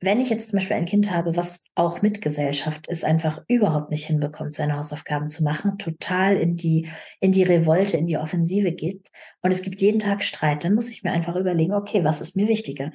[0.02, 3.90] Wenn ich jetzt zum Beispiel ein Kind habe, was auch mit Gesellschaft ist, einfach überhaupt
[3.90, 6.88] nicht hinbekommt, seine Hausaufgaben zu machen, total in die,
[7.20, 9.10] in die Revolte, in die Offensive geht
[9.42, 12.34] und es gibt jeden Tag Streit, dann muss ich mir einfach überlegen, okay, was ist
[12.34, 12.92] mir wichtiger?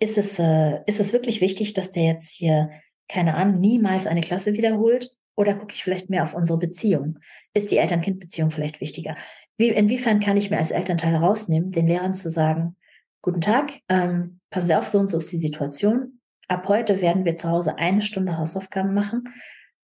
[0.00, 2.70] Ist es, äh, ist es wirklich wichtig, dass der jetzt hier,
[3.08, 5.14] keine Ahnung, niemals eine Klasse wiederholt?
[5.36, 7.20] Oder gucke ich vielleicht mehr auf unsere Beziehung?
[7.54, 9.14] Ist die Eltern-Kind-Beziehung vielleicht wichtiger?
[9.56, 12.76] Wie, inwiefern kann ich mir als Elternteil rausnehmen, den Lehrern zu sagen,
[13.22, 16.20] guten Tag, ähm, passen Sie auf, so und so ist die Situation.
[16.48, 19.32] Ab heute werden wir zu Hause eine Stunde Hausaufgaben machen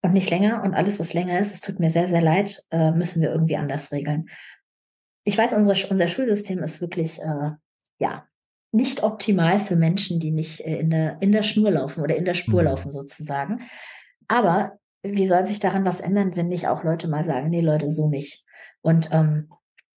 [0.03, 0.63] und nicht länger.
[0.63, 3.57] Und alles, was länger ist, es tut mir sehr, sehr leid, äh, müssen wir irgendwie
[3.57, 4.27] anders regeln.
[5.25, 7.51] Ich weiß, unsere, unser Schulsystem ist wirklich, äh,
[7.99, 8.27] ja,
[8.73, 12.25] nicht optimal für Menschen, die nicht äh, in, der, in der Schnur laufen oder in
[12.25, 12.69] der Spur mhm.
[12.69, 13.61] laufen sozusagen.
[14.29, 17.91] Aber wie soll sich daran was ändern, wenn nicht auch Leute mal sagen, nee Leute,
[17.91, 18.45] so nicht.
[18.83, 19.51] Und ähm,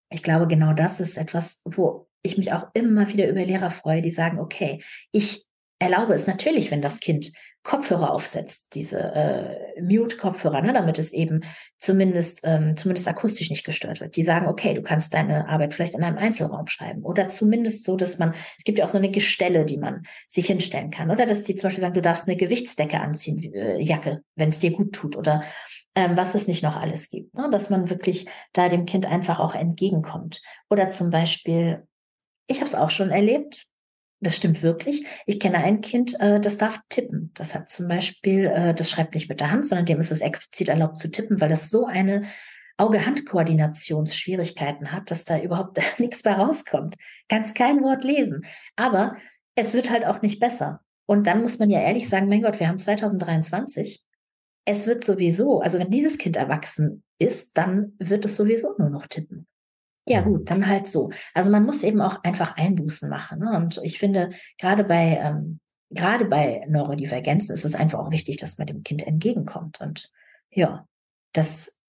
[0.10, 4.02] ich glaube, genau das ist etwas, wo ich mich auch immer wieder über Lehrer freue,
[4.02, 5.46] die sagen, okay, ich
[5.80, 7.32] erlaube es natürlich, wenn das Kind
[7.64, 11.42] Kopfhörer aufsetzt, diese äh, Mute-Kopfhörer, ne, damit es eben
[11.78, 14.16] zumindest, ähm, zumindest akustisch nicht gestört wird.
[14.16, 17.98] Die sagen, okay, du kannst deine Arbeit vielleicht in einem Einzelraum schreiben oder zumindest so,
[17.98, 21.26] dass man, es gibt ja auch so eine Gestelle, die man sich hinstellen kann oder
[21.26, 24.72] dass die zum Beispiel sagen, du darfst eine Gewichtsdecke anziehen, äh, Jacke, wenn es dir
[24.72, 25.44] gut tut oder
[25.96, 29.40] ähm, was es nicht noch alles gibt, ne, dass man wirklich da dem Kind einfach
[29.40, 31.84] auch entgegenkommt oder zum Beispiel
[32.50, 33.68] ich habe es auch schon erlebt.
[34.22, 35.06] Das stimmt wirklich.
[35.26, 37.32] Ich kenne ein Kind, äh, das darf tippen.
[37.36, 40.20] Das hat zum Beispiel, äh, das schreibt nicht mit der Hand, sondern dem ist es
[40.20, 42.24] explizit erlaubt zu tippen, weil das so eine
[42.76, 46.98] Auge-Hand-Koordinationsschwierigkeiten hat, dass da überhaupt nichts bei rauskommt.
[47.30, 48.46] Kannst kein Wort lesen.
[48.76, 49.16] Aber
[49.56, 50.82] es wird halt auch nicht besser.
[51.06, 54.04] Und dann muss man ja ehrlich sagen, mein Gott, wir haben 2023.
[54.66, 59.08] Es wird sowieso, also wenn dieses Kind erwachsen ist, dann wird es sowieso nur noch
[59.08, 59.48] tippen.
[60.10, 61.12] Ja, gut, dann halt so.
[61.36, 63.40] Also man muss eben auch einfach Einbußen machen.
[63.40, 63.56] Ne?
[63.56, 65.60] Und ich finde, gerade bei, ähm,
[65.92, 69.80] gerade bei Neurodivergenzen ist es einfach auch wichtig, dass man dem Kind entgegenkommt.
[69.80, 70.12] Und
[70.50, 70.88] ja,
[71.34, 71.80] das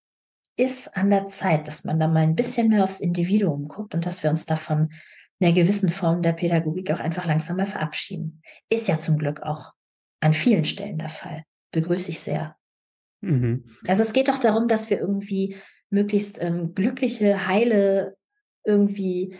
[0.56, 4.04] ist an der Zeit, dass man da mal ein bisschen mehr aufs Individuum guckt und
[4.04, 4.90] dass wir uns davon
[5.40, 8.42] einer gewissen Form der Pädagogik auch einfach langsam mal verabschieden.
[8.68, 9.72] Ist ja zum Glück auch
[10.20, 11.44] an vielen Stellen der Fall.
[11.72, 12.56] Begrüße ich sehr.
[13.22, 13.64] Mhm.
[13.86, 15.56] Also es geht doch darum, dass wir irgendwie
[15.90, 18.16] möglichst ähm, glückliche, heile,
[18.64, 19.36] irgendwie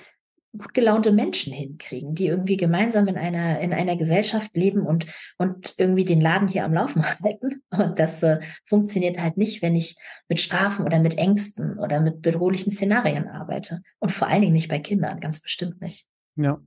[0.56, 5.06] gut gelaunte Menschen hinkriegen, die irgendwie gemeinsam in einer, in einer Gesellschaft leben und,
[5.38, 7.62] und irgendwie den Laden hier am Laufen halten.
[7.70, 9.96] Und das äh, funktioniert halt nicht, wenn ich
[10.28, 13.82] mit Strafen oder mit Ängsten oder mit bedrohlichen Szenarien arbeite.
[14.00, 16.08] Und vor allen Dingen nicht bei Kindern, ganz bestimmt nicht.
[16.36, 16.60] Ja.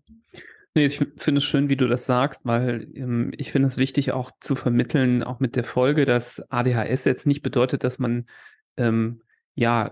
[0.75, 4.11] Nee, ich finde es schön, wie du das sagst, weil ähm, ich finde es wichtig
[4.11, 8.25] auch zu vermitteln, auch mit der Folge, dass ADHS jetzt nicht bedeutet, dass man
[8.77, 9.21] ähm,
[9.55, 9.91] ja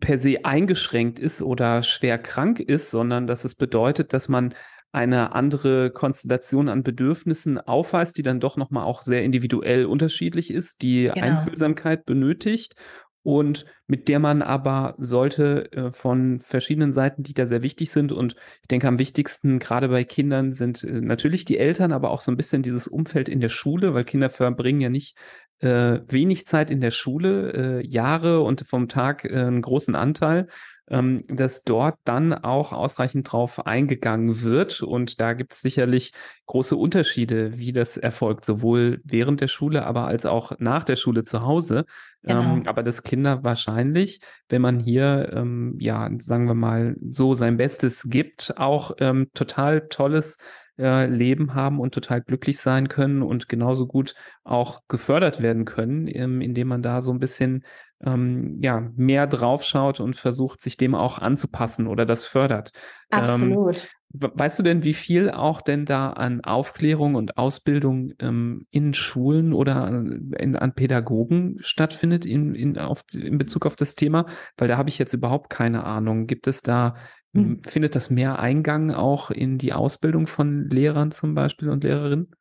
[0.00, 4.54] per se eingeschränkt ist oder schwer krank ist, sondern dass es bedeutet, dass man
[4.92, 10.82] eine andere Konstellation an Bedürfnissen aufweist, die dann doch nochmal auch sehr individuell unterschiedlich ist,
[10.82, 11.20] die genau.
[11.20, 12.74] Einfühlsamkeit benötigt
[13.22, 18.12] und mit der man aber sollte äh, von verschiedenen Seiten, die da sehr wichtig sind.
[18.12, 22.20] Und ich denke am wichtigsten gerade bei Kindern sind äh, natürlich die Eltern, aber auch
[22.20, 25.16] so ein bisschen dieses Umfeld in der Schule, weil Kinder verbringen ja nicht
[25.58, 30.48] äh, wenig Zeit in der Schule, äh, Jahre und vom Tag äh, einen großen Anteil
[30.90, 34.82] ähm, dass dort dann auch ausreichend drauf eingegangen wird.
[34.82, 36.12] Und da gibt es sicherlich
[36.46, 41.22] große Unterschiede, wie das erfolgt, sowohl während der Schule, aber als auch nach der Schule
[41.22, 41.84] zu Hause.
[42.22, 42.56] Genau.
[42.56, 47.56] Ähm, aber dass Kinder wahrscheinlich, wenn man hier, ähm, ja, sagen wir mal, so sein
[47.56, 50.38] Bestes gibt, auch ähm, total tolles
[50.80, 54.14] äh, Leben haben und total glücklich sein können und genauso gut
[54.44, 57.64] auch gefördert werden können, ähm, indem man da so ein bisschen
[58.02, 62.72] ähm, ja, mehr draufschaut und versucht, sich dem auch anzupassen oder das fördert.
[63.12, 63.76] Ähm, Absolut.
[63.76, 68.94] Ähm, weißt du denn, wie viel auch denn da an Aufklärung und Ausbildung ähm, in
[68.94, 74.26] Schulen oder in, an Pädagogen stattfindet in, in, auf, in Bezug auf das Thema?
[74.56, 76.26] Weil da habe ich jetzt überhaupt keine Ahnung.
[76.26, 76.96] Gibt es da,
[77.34, 77.62] hm.
[77.64, 82.34] findet das mehr Eingang auch in die Ausbildung von Lehrern zum Beispiel und Lehrerinnen?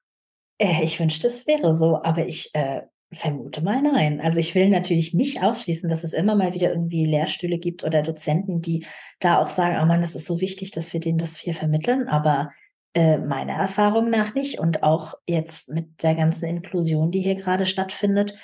[0.57, 2.81] Äh, ich wünschte, es wäre so, aber ich äh,
[3.11, 4.21] Vermute mal nein.
[4.21, 8.03] Also ich will natürlich nicht ausschließen, dass es immer mal wieder irgendwie Lehrstühle gibt oder
[8.03, 8.85] Dozenten, die
[9.19, 12.07] da auch sagen, oh Mann, das ist so wichtig, dass wir denen das hier vermitteln,
[12.07, 12.51] aber
[12.93, 14.59] äh, meiner Erfahrung nach nicht.
[14.59, 18.37] Und auch jetzt mit der ganzen Inklusion, die hier gerade stattfindet,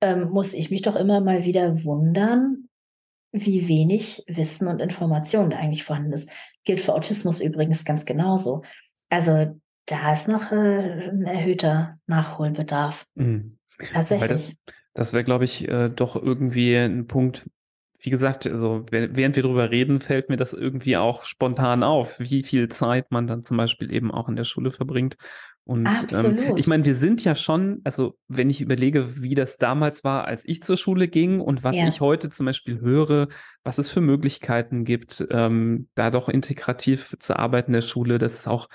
[0.00, 2.67] ähm, muss ich mich doch immer mal wieder wundern,
[3.32, 6.30] wie wenig Wissen und Information da eigentlich vorhanden ist.
[6.64, 8.62] Gilt für Autismus übrigens ganz genauso.
[9.10, 13.06] Also da ist noch äh, ein erhöhter Nachholbedarf.
[13.14, 13.58] Mhm.
[13.92, 14.28] Tatsächlich.
[14.30, 14.56] Das,
[14.94, 17.48] das wäre, glaube ich, äh, doch irgendwie ein Punkt,
[18.00, 22.42] wie gesagt, also während wir drüber reden, fällt mir das irgendwie auch spontan auf, wie
[22.42, 25.16] viel Zeit man dann zum Beispiel eben auch in der Schule verbringt.
[25.68, 30.02] Und ähm, ich meine, wir sind ja schon, also wenn ich überlege, wie das damals
[30.02, 31.86] war, als ich zur Schule ging und was ja.
[31.86, 33.28] ich heute zum Beispiel höre,
[33.64, 38.38] was es für Möglichkeiten gibt, ähm, da doch integrativ zu arbeiten in der Schule, dass
[38.38, 38.70] es auch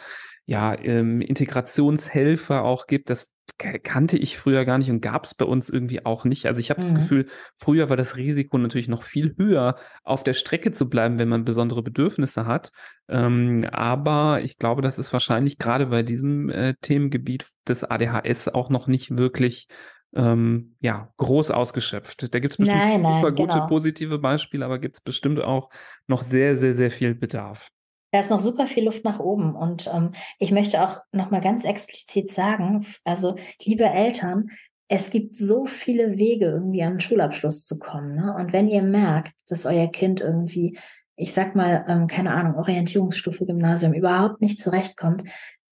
[0.45, 5.45] ja ähm, Integrationshelfer auch gibt, das kannte ich früher gar nicht und gab es bei
[5.45, 6.45] uns irgendwie auch nicht.
[6.45, 6.83] Also ich habe mhm.
[6.83, 7.27] das Gefühl,
[7.57, 11.45] früher war das Risiko natürlich noch viel höher, auf der Strecke zu bleiben, wenn man
[11.45, 12.71] besondere Bedürfnisse hat.
[13.09, 18.69] Ähm, aber ich glaube, das ist wahrscheinlich gerade bei diesem äh, Themengebiet des ADHS auch
[18.69, 19.67] noch nicht wirklich
[20.15, 22.33] ähm, ja, groß ausgeschöpft.
[22.33, 23.67] Da gibt es bestimmt nein, nein, super gute genau.
[23.67, 25.69] positive Beispiele, aber gibt es bestimmt auch
[26.07, 27.69] noch sehr, sehr, sehr viel Bedarf.
[28.13, 29.55] Da ist noch super viel Luft nach oben.
[29.55, 34.51] Und ähm, ich möchte auch noch mal ganz explizit sagen, also liebe Eltern,
[34.87, 38.13] es gibt so viele Wege, irgendwie an den Schulabschluss zu kommen.
[38.13, 38.35] Ne?
[38.37, 40.77] Und wenn ihr merkt, dass euer Kind irgendwie,
[41.15, 45.23] ich sag mal, ähm, keine Ahnung, Orientierungsstufe Gymnasium überhaupt nicht zurechtkommt,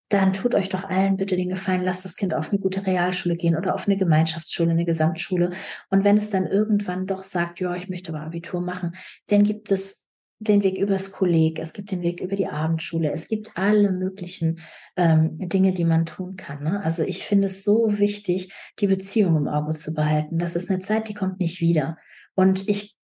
[0.10, 3.38] dann tut euch doch allen bitte den Gefallen, lasst das Kind auf eine gute Realschule
[3.38, 5.52] gehen oder auf eine Gemeinschaftsschule, eine Gesamtschule.
[5.92, 8.96] Und wenn es dann irgendwann doch sagt, ja, ich möchte aber Abitur machen,
[9.28, 10.08] dann gibt es
[10.42, 14.60] den Weg übers Kolleg, es gibt den Weg über die Abendschule, es gibt alle möglichen
[14.96, 16.64] ähm, Dinge, die man tun kann.
[16.64, 16.82] Ne?
[16.84, 20.40] Also ich finde es so wichtig, die Beziehung im Auge zu behalten.
[20.40, 21.98] Das ist eine Zeit, die kommt nicht wieder.
[22.34, 22.98] Und ich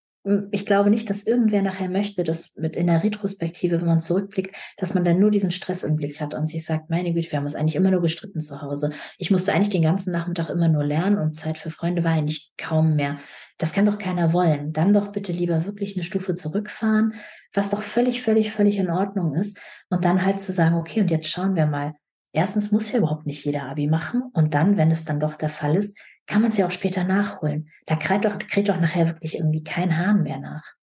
[0.52, 4.56] ich glaube nicht, dass irgendwer nachher möchte, dass mit in der Retrospektive, wenn man zurückblickt,
[4.78, 7.38] dass man dann nur diesen Stress im Blick hat und sich sagt, meine Güte, wir
[7.38, 8.92] haben uns eigentlich immer nur gestritten zu Hause.
[9.18, 12.52] Ich musste eigentlich den ganzen Nachmittag immer nur lernen und Zeit für Freunde war eigentlich
[12.58, 13.18] kaum mehr.
[13.58, 14.74] Das kann doch keiner wollen.
[14.74, 17.14] Dann doch bitte lieber wirklich eine Stufe zurückfahren,
[17.54, 19.60] was doch völlig, völlig, völlig in Ordnung ist.
[19.90, 21.94] Und dann halt zu sagen, okay, und jetzt schauen wir mal.
[22.34, 24.24] Erstens muss ja überhaupt nicht jeder Abi machen.
[24.34, 25.98] Und dann, wenn es dann doch der Fall ist,
[26.28, 27.70] kann man es ja auch später nachholen.
[27.86, 30.74] Da kräht doch, kräht doch nachher wirklich irgendwie kein Hahn mehr nach.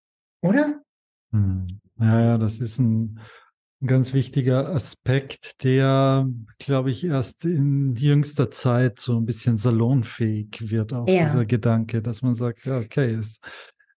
[0.42, 0.80] Oder?
[1.32, 1.80] Hm.
[2.00, 3.20] Ja, ja, das ist ein
[3.86, 6.26] ganz wichtiger Aspekt, der,
[6.58, 11.26] glaube ich, erst in jüngster Zeit so ein bisschen salonfähig wird, auch ja.
[11.26, 13.40] dieser Gedanke, dass man sagt, ja, okay, es,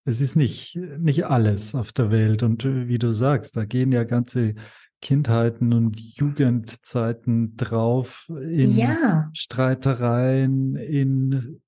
[0.03, 2.43] es ist nicht, nicht alles auf der Welt.
[2.43, 4.55] Und äh, wie du sagst, da gehen ja ganze
[5.01, 9.29] Kindheiten und Jugendzeiten drauf, in ja.
[9.33, 11.59] Streitereien, in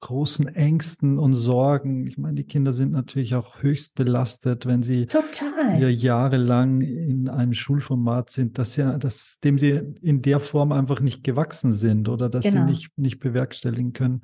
[0.00, 2.06] großen Ängsten und Sorgen.
[2.06, 5.80] Ich meine, die Kinder sind natürlich auch höchst belastet, wenn sie Total.
[5.80, 11.00] ja jahrelang in einem Schulformat sind, das ja, das, dem sie in der Form einfach
[11.00, 12.60] nicht gewachsen sind oder dass genau.
[12.60, 14.22] sie nicht, nicht bewerkstelligen können.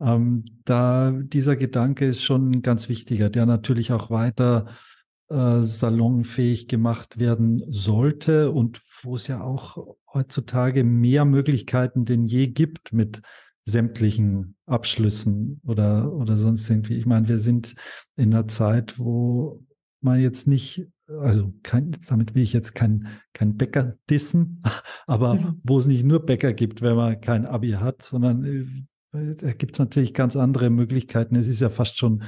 [0.00, 4.66] Ähm, da dieser Gedanke ist schon ein ganz wichtiger, der natürlich auch weiter
[5.30, 12.48] äh, salonfähig gemacht werden sollte und wo es ja auch heutzutage mehr Möglichkeiten denn je
[12.48, 13.22] gibt mit
[13.64, 16.96] sämtlichen Abschlüssen oder, oder sonst irgendwie.
[16.96, 17.74] Ich meine, wir sind
[18.16, 19.64] in einer Zeit, wo
[20.00, 24.62] man jetzt nicht, also kein, damit will ich jetzt kein, kein Bäcker dissen,
[25.06, 25.60] aber mhm.
[25.62, 28.44] wo es nicht nur Bäcker gibt, wenn man kein Abi hat, sondern
[29.12, 31.36] äh, da gibt es natürlich ganz andere Möglichkeiten.
[31.36, 32.22] Es ist ja fast schon,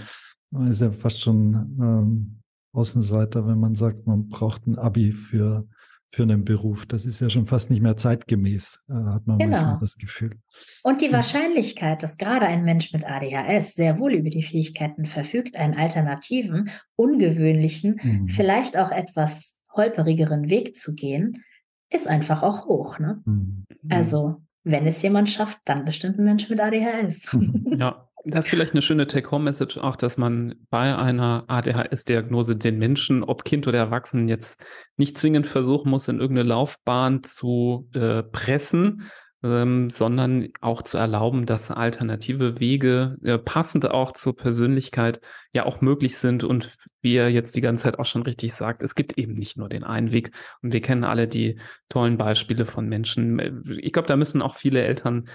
[0.68, 2.41] ist ja fast schon ähm,
[2.72, 5.66] Außenseiter, wenn man sagt, man braucht ein Abi für
[6.12, 6.84] für einen Beruf.
[6.84, 9.56] Das ist ja schon fast nicht mehr zeitgemäß, äh, hat man genau.
[9.56, 10.36] manchmal das Gefühl.
[10.82, 15.56] Und die Wahrscheinlichkeit, dass gerade ein Mensch mit ADHS sehr wohl über die Fähigkeiten verfügt,
[15.56, 18.28] einen alternativen, ungewöhnlichen, mhm.
[18.28, 21.42] vielleicht auch etwas holperigeren Weg zu gehen,
[21.90, 22.98] ist einfach auch hoch.
[22.98, 23.22] Ne?
[23.24, 23.64] Mhm.
[23.88, 27.34] Also, wenn es jemand schafft, dann bestimmt ein Mensch mit ADHS.
[27.78, 33.22] Ja, das ist vielleicht eine schöne Take-Home-Message auch, dass man bei einer ADHS-Diagnose den Menschen,
[33.22, 34.62] ob Kind oder Erwachsenen, jetzt
[34.96, 39.10] nicht zwingend versuchen muss, in irgendeine Laufbahn zu äh, pressen,
[39.42, 45.20] ähm, sondern auch zu erlauben, dass alternative Wege, äh, passend auch zur Persönlichkeit,
[45.52, 46.44] ja auch möglich sind.
[46.44, 49.56] Und wie er jetzt die ganze Zeit auch schon richtig sagt, es gibt eben nicht
[49.56, 50.30] nur den einen Weg.
[50.62, 51.58] Und wir kennen alle die
[51.88, 53.64] tollen Beispiele von Menschen.
[53.82, 55.28] Ich glaube, da müssen auch viele Eltern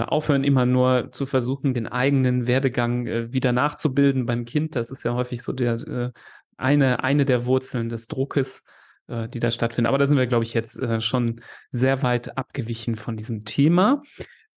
[0.00, 4.76] aufhören, immer nur zu versuchen, den eigenen Werdegang äh, wieder nachzubilden beim Kind.
[4.76, 6.10] Das ist ja häufig so der äh,
[6.56, 8.64] eine, eine der Wurzeln des Druckes,
[9.08, 9.86] äh, die da stattfinden.
[9.86, 11.40] Aber da sind wir, glaube ich, jetzt äh, schon
[11.70, 14.02] sehr weit abgewichen von diesem Thema.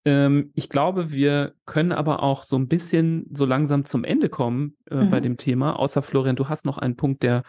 [0.05, 4.77] Ähm, ich glaube, wir können aber auch so ein bisschen so langsam zum Ende kommen
[4.89, 5.09] äh, mhm.
[5.09, 5.77] bei dem Thema.
[5.77, 7.43] Außer Florian, du hast noch einen Punkt, der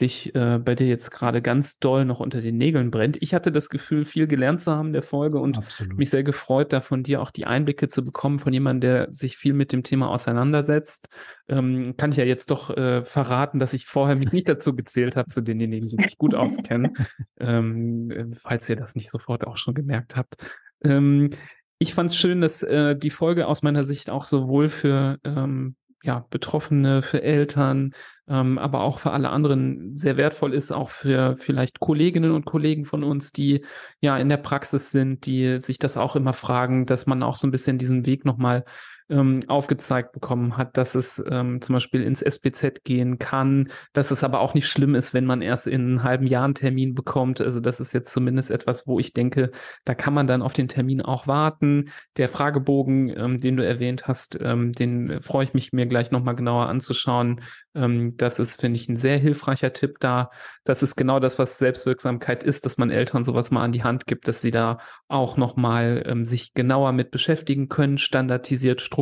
[0.00, 3.18] dich äh, bei dir jetzt gerade ganz doll noch unter den Nägeln brennt.
[3.20, 5.98] Ich hatte das Gefühl, viel gelernt zu haben in der Folge und Absolut.
[5.98, 9.36] mich sehr gefreut, da von dir auch die Einblicke zu bekommen von jemandem, der sich
[9.36, 11.08] viel mit dem Thema auseinandersetzt.
[11.48, 15.16] Ähm, kann ich ja jetzt doch äh, verraten, dass ich vorher mich nicht dazu gezählt
[15.16, 16.96] habe, zu denjenigen, die sich gut auskennen,
[17.40, 20.36] ähm, falls ihr das nicht sofort auch schon gemerkt habt.
[20.82, 21.30] Ähm,
[21.78, 25.74] ich fand es schön, dass äh, die Folge aus meiner Sicht auch sowohl für ähm,
[26.02, 27.94] ja, Betroffene, für Eltern,
[28.28, 32.84] ähm, aber auch für alle anderen sehr wertvoll ist, auch für vielleicht Kolleginnen und Kollegen
[32.84, 33.64] von uns, die
[34.00, 37.46] ja in der Praxis sind, die sich das auch immer fragen, dass man auch so
[37.46, 38.64] ein bisschen diesen Weg nochmal
[39.08, 44.24] ähm, aufgezeigt bekommen hat, dass es ähm, zum Beispiel ins SBZ gehen kann, dass es
[44.24, 47.40] aber auch nicht schlimm ist, wenn man erst in einem halben Jahr einen Termin bekommt.
[47.40, 49.50] Also das ist jetzt zumindest etwas, wo ich denke,
[49.84, 51.90] da kann man dann auf den Termin auch warten.
[52.16, 56.36] Der Fragebogen, ähm, den du erwähnt hast, ähm, den freue ich mich mir gleich nochmal
[56.36, 57.42] genauer anzuschauen.
[57.74, 60.30] Ähm, das ist, finde ich, ein sehr hilfreicher Tipp da.
[60.64, 64.06] Das ist genau das, was Selbstwirksamkeit ist, dass man Eltern sowas mal an die Hand
[64.06, 64.78] gibt, dass sie da
[65.08, 69.01] auch nochmal ähm, sich genauer mit beschäftigen können, standardisiert, strukturiert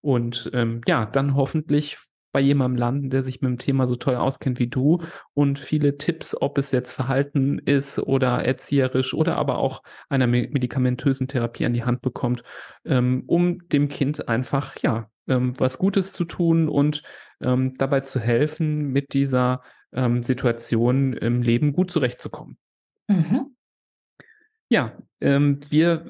[0.00, 1.98] und ähm, ja, dann hoffentlich
[2.36, 5.02] bei jemandem landen, der sich mit dem Thema so toll auskennt wie du
[5.32, 11.28] und viele Tipps, ob es jetzt Verhalten ist oder erzieherisch oder aber auch einer medikamentösen
[11.28, 12.42] Therapie an die Hand bekommt,
[12.84, 17.02] ähm, um dem Kind einfach, ja, ähm, was Gutes zu tun und
[17.40, 22.58] ähm, dabei zu helfen, mit dieser ähm, Situation im Leben gut zurechtzukommen.
[23.08, 23.55] Mhm.
[24.68, 26.04] Ja, ähm, wir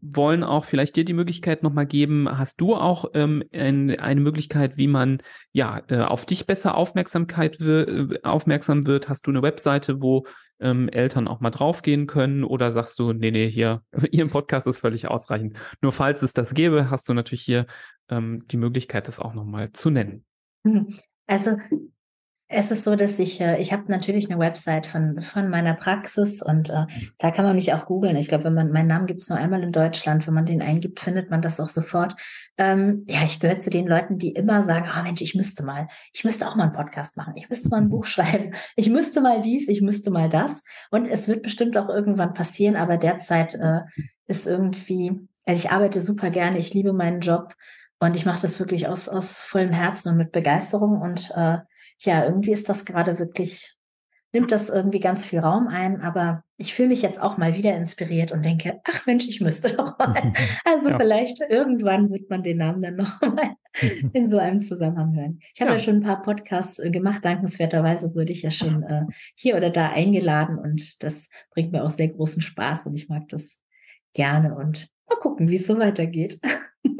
[0.00, 2.28] wollen auch vielleicht dir die Möglichkeit nochmal geben.
[2.38, 5.20] Hast du auch ähm, ein, eine Möglichkeit, wie man
[5.52, 9.08] ja äh, auf dich besser Aufmerksamkeit äh, aufmerksam wird?
[9.08, 10.26] Hast du eine Webseite, wo
[10.60, 12.44] ähm, Eltern auch mal draufgehen können?
[12.44, 13.82] Oder sagst du, nee, nee, hier,
[14.12, 15.58] ihr Podcast ist völlig ausreichend.
[15.80, 17.66] Nur falls es das gäbe, hast du natürlich hier
[18.08, 20.24] ähm, die Möglichkeit, das auch nochmal zu nennen.
[20.62, 20.94] Mhm.
[21.26, 21.56] Also
[22.50, 26.40] es ist so, dass ich, äh, ich habe natürlich eine Website von, von meiner Praxis
[26.40, 26.86] und äh,
[27.18, 28.16] da kann man mich auch googeln.
[28.16, 30.62] Ich glaube, wenn man, meinen Namen gibt es nur einmal in Deutschland, wenn man den
[30.62, 32.16] eingibt, findet man das auch sofort.
[32.56, 35.62] Ähm, ja, ich gehöre zu den Leuten, die immer sagen, ah oh, Mensch, ich müsste
[35.62, 38.88] mal, ich müsste auch mal einen Podcast machen, ich müsste mal ein Buch schreiben, ich
[38.88, 40.64] müsste mal dies, ich müsste mal das.
[40.90, 43.80] Und es wird bestimmt auch irgendwann passieren, aber derzeit äh,
[44.26, 45.12] ist irgendwie,
[45.44, 47.54] also ich arbeite super gerne, ich liebe meinen Job
[48.00, 51.58] und ich mache das wirklich aus, aus vollem Herzen und mit Begeisterung und äh,
[52.00, 53.76] ja, irgendwie ist das gerade wirklich,
[54.32, 57.76] nimmt das irgendwie ganz viel Raum ein, aber ich fühle mich jetzt auch mal wieder
[57.76, 60.32] inspiriert und denke, ach Mensch, ich müsste doch mal.
[60.64, 60.98] Also ja.
[60.98, 63.54] vielleicht irgendwann wird man den Namen dann noch mal
[64.12, 65.38] in so einem Zusammenhang hören.
[65.54, 65.76] Ich habe ja.
[65.76, 69.70] ja schon ein paar Podcasts äh, gemacht, dankenswerterweise wurde ich ja schon äh, hier oder
[69.70, 73.60] da eingeladen und das bringt mir auch sehr großen Spaß und ich mag das
[74.14, 76.40] gerne und mal gucken, wie es so weitergeht.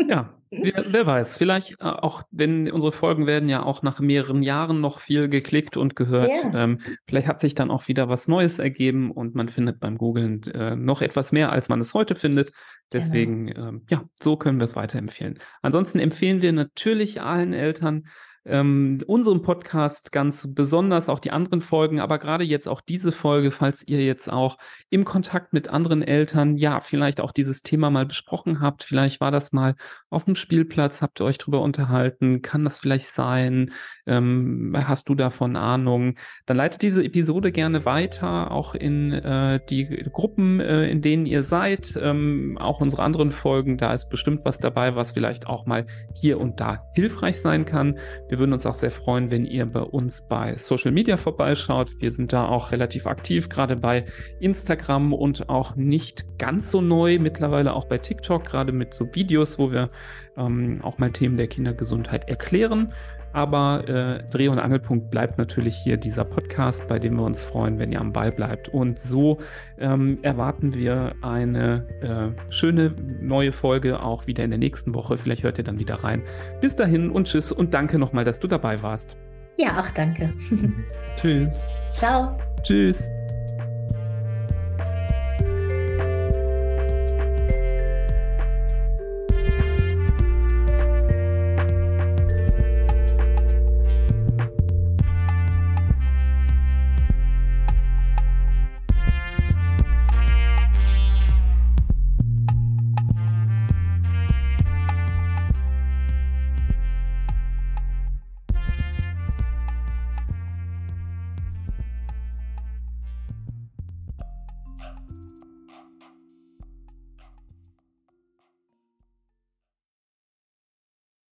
[0.08, 4.42] Ja, wer, wer, weiß, vielleicht äh, auch, wenn unsere Folgen werden ja auch nach mehreren
[4.42, 6.28] Jahren noch viel geklickt und gehört.
[6.28, 6.64] Ja.
[6.64, 10.42] Ähm, vielleicht hat sich dann auch wieder was Neues ergeben und man findet beim Googlen
[10.54, 12.52] äh, noch etwas mehr, als man es heute findet.
[12.92, 13.68] Deswegen, genau.
[13.68, 15.38] ähm, ja, so können wir es weiterempfehlen.
[15.62, 18.08] Ansonsten empfehlen wir natürlich allen Eltern,
[18.48, 23.50] ähm, unserem Podcast ganz besonders, auch die anderen Folgen, aber gerade jetzt auch diese Folge,
[23.50, 24.58] falls ihr jetzt auch
[24.90, 29.30] im Kontakt mit anderen Eltern, ja, vielleicht auch dieses Thema mal besprochen habt, vielleicht war
[29.30, 29.74] das mal
[30.10, 33.72] auf dem Spielplatz, habt ihr euch drüber unterhalten, kann das vielleicht sein,
[34.06, 36.14] ähm, hast du davon Ahnung,
[36.46, 41.42] dann leitet diese Episode gerne weiter, auch in äh, die Gruppen, äh, in denen ihr
[41.42, 45.86] seid, ähm, auch unsere anderen Folgen, da ist bestimmt was dabei, was vielleicht auch mal
[46.14, 47.98] hier und da hilfreich sein kann.
[48.38, 52.00] Wir würden uns auch sehr freuen, wenn ihr bei uns bei Social Media vorbeischaut.
[52.00, 54.04] Wir sind da auch relativ aktiv, gerade bei
[54.38, 59.58] Instagram und auch nicht ganz so neu, mittlerweile auch bei TikTok, gerade mit so Videos,
[59.58, 59.88] wo wir
[60.36, 62.92] ähm, auch mal Themen der Kindergesundheit erklären.
[63.32, 67.78] Aber äh, Dreh- und Angelpunkt bleibt natürlich hier dieser Podcast, bei dem wir uns freuen,
[67.78, 68.68] wenn ihr am Ball bleibt.
[68.68, 69.38] Und so
[69.78, 75.18] ähm, erwarten wir eine äh, schöne neue Folge auch wieder in der nächsten Woche.
[75.18, 76.22] Vielleicht hört ihr dann wieder rein.
[76.60, 79.16] Bis dahin und tschüss und danke nochmal, dass du dabei warst.
[79.58, 80.32] Ja, auch danke.
[81.16, 81.64] tschüss.
[81.92, 82.38] Ciao.
[82.62, 83.10] Tschüss.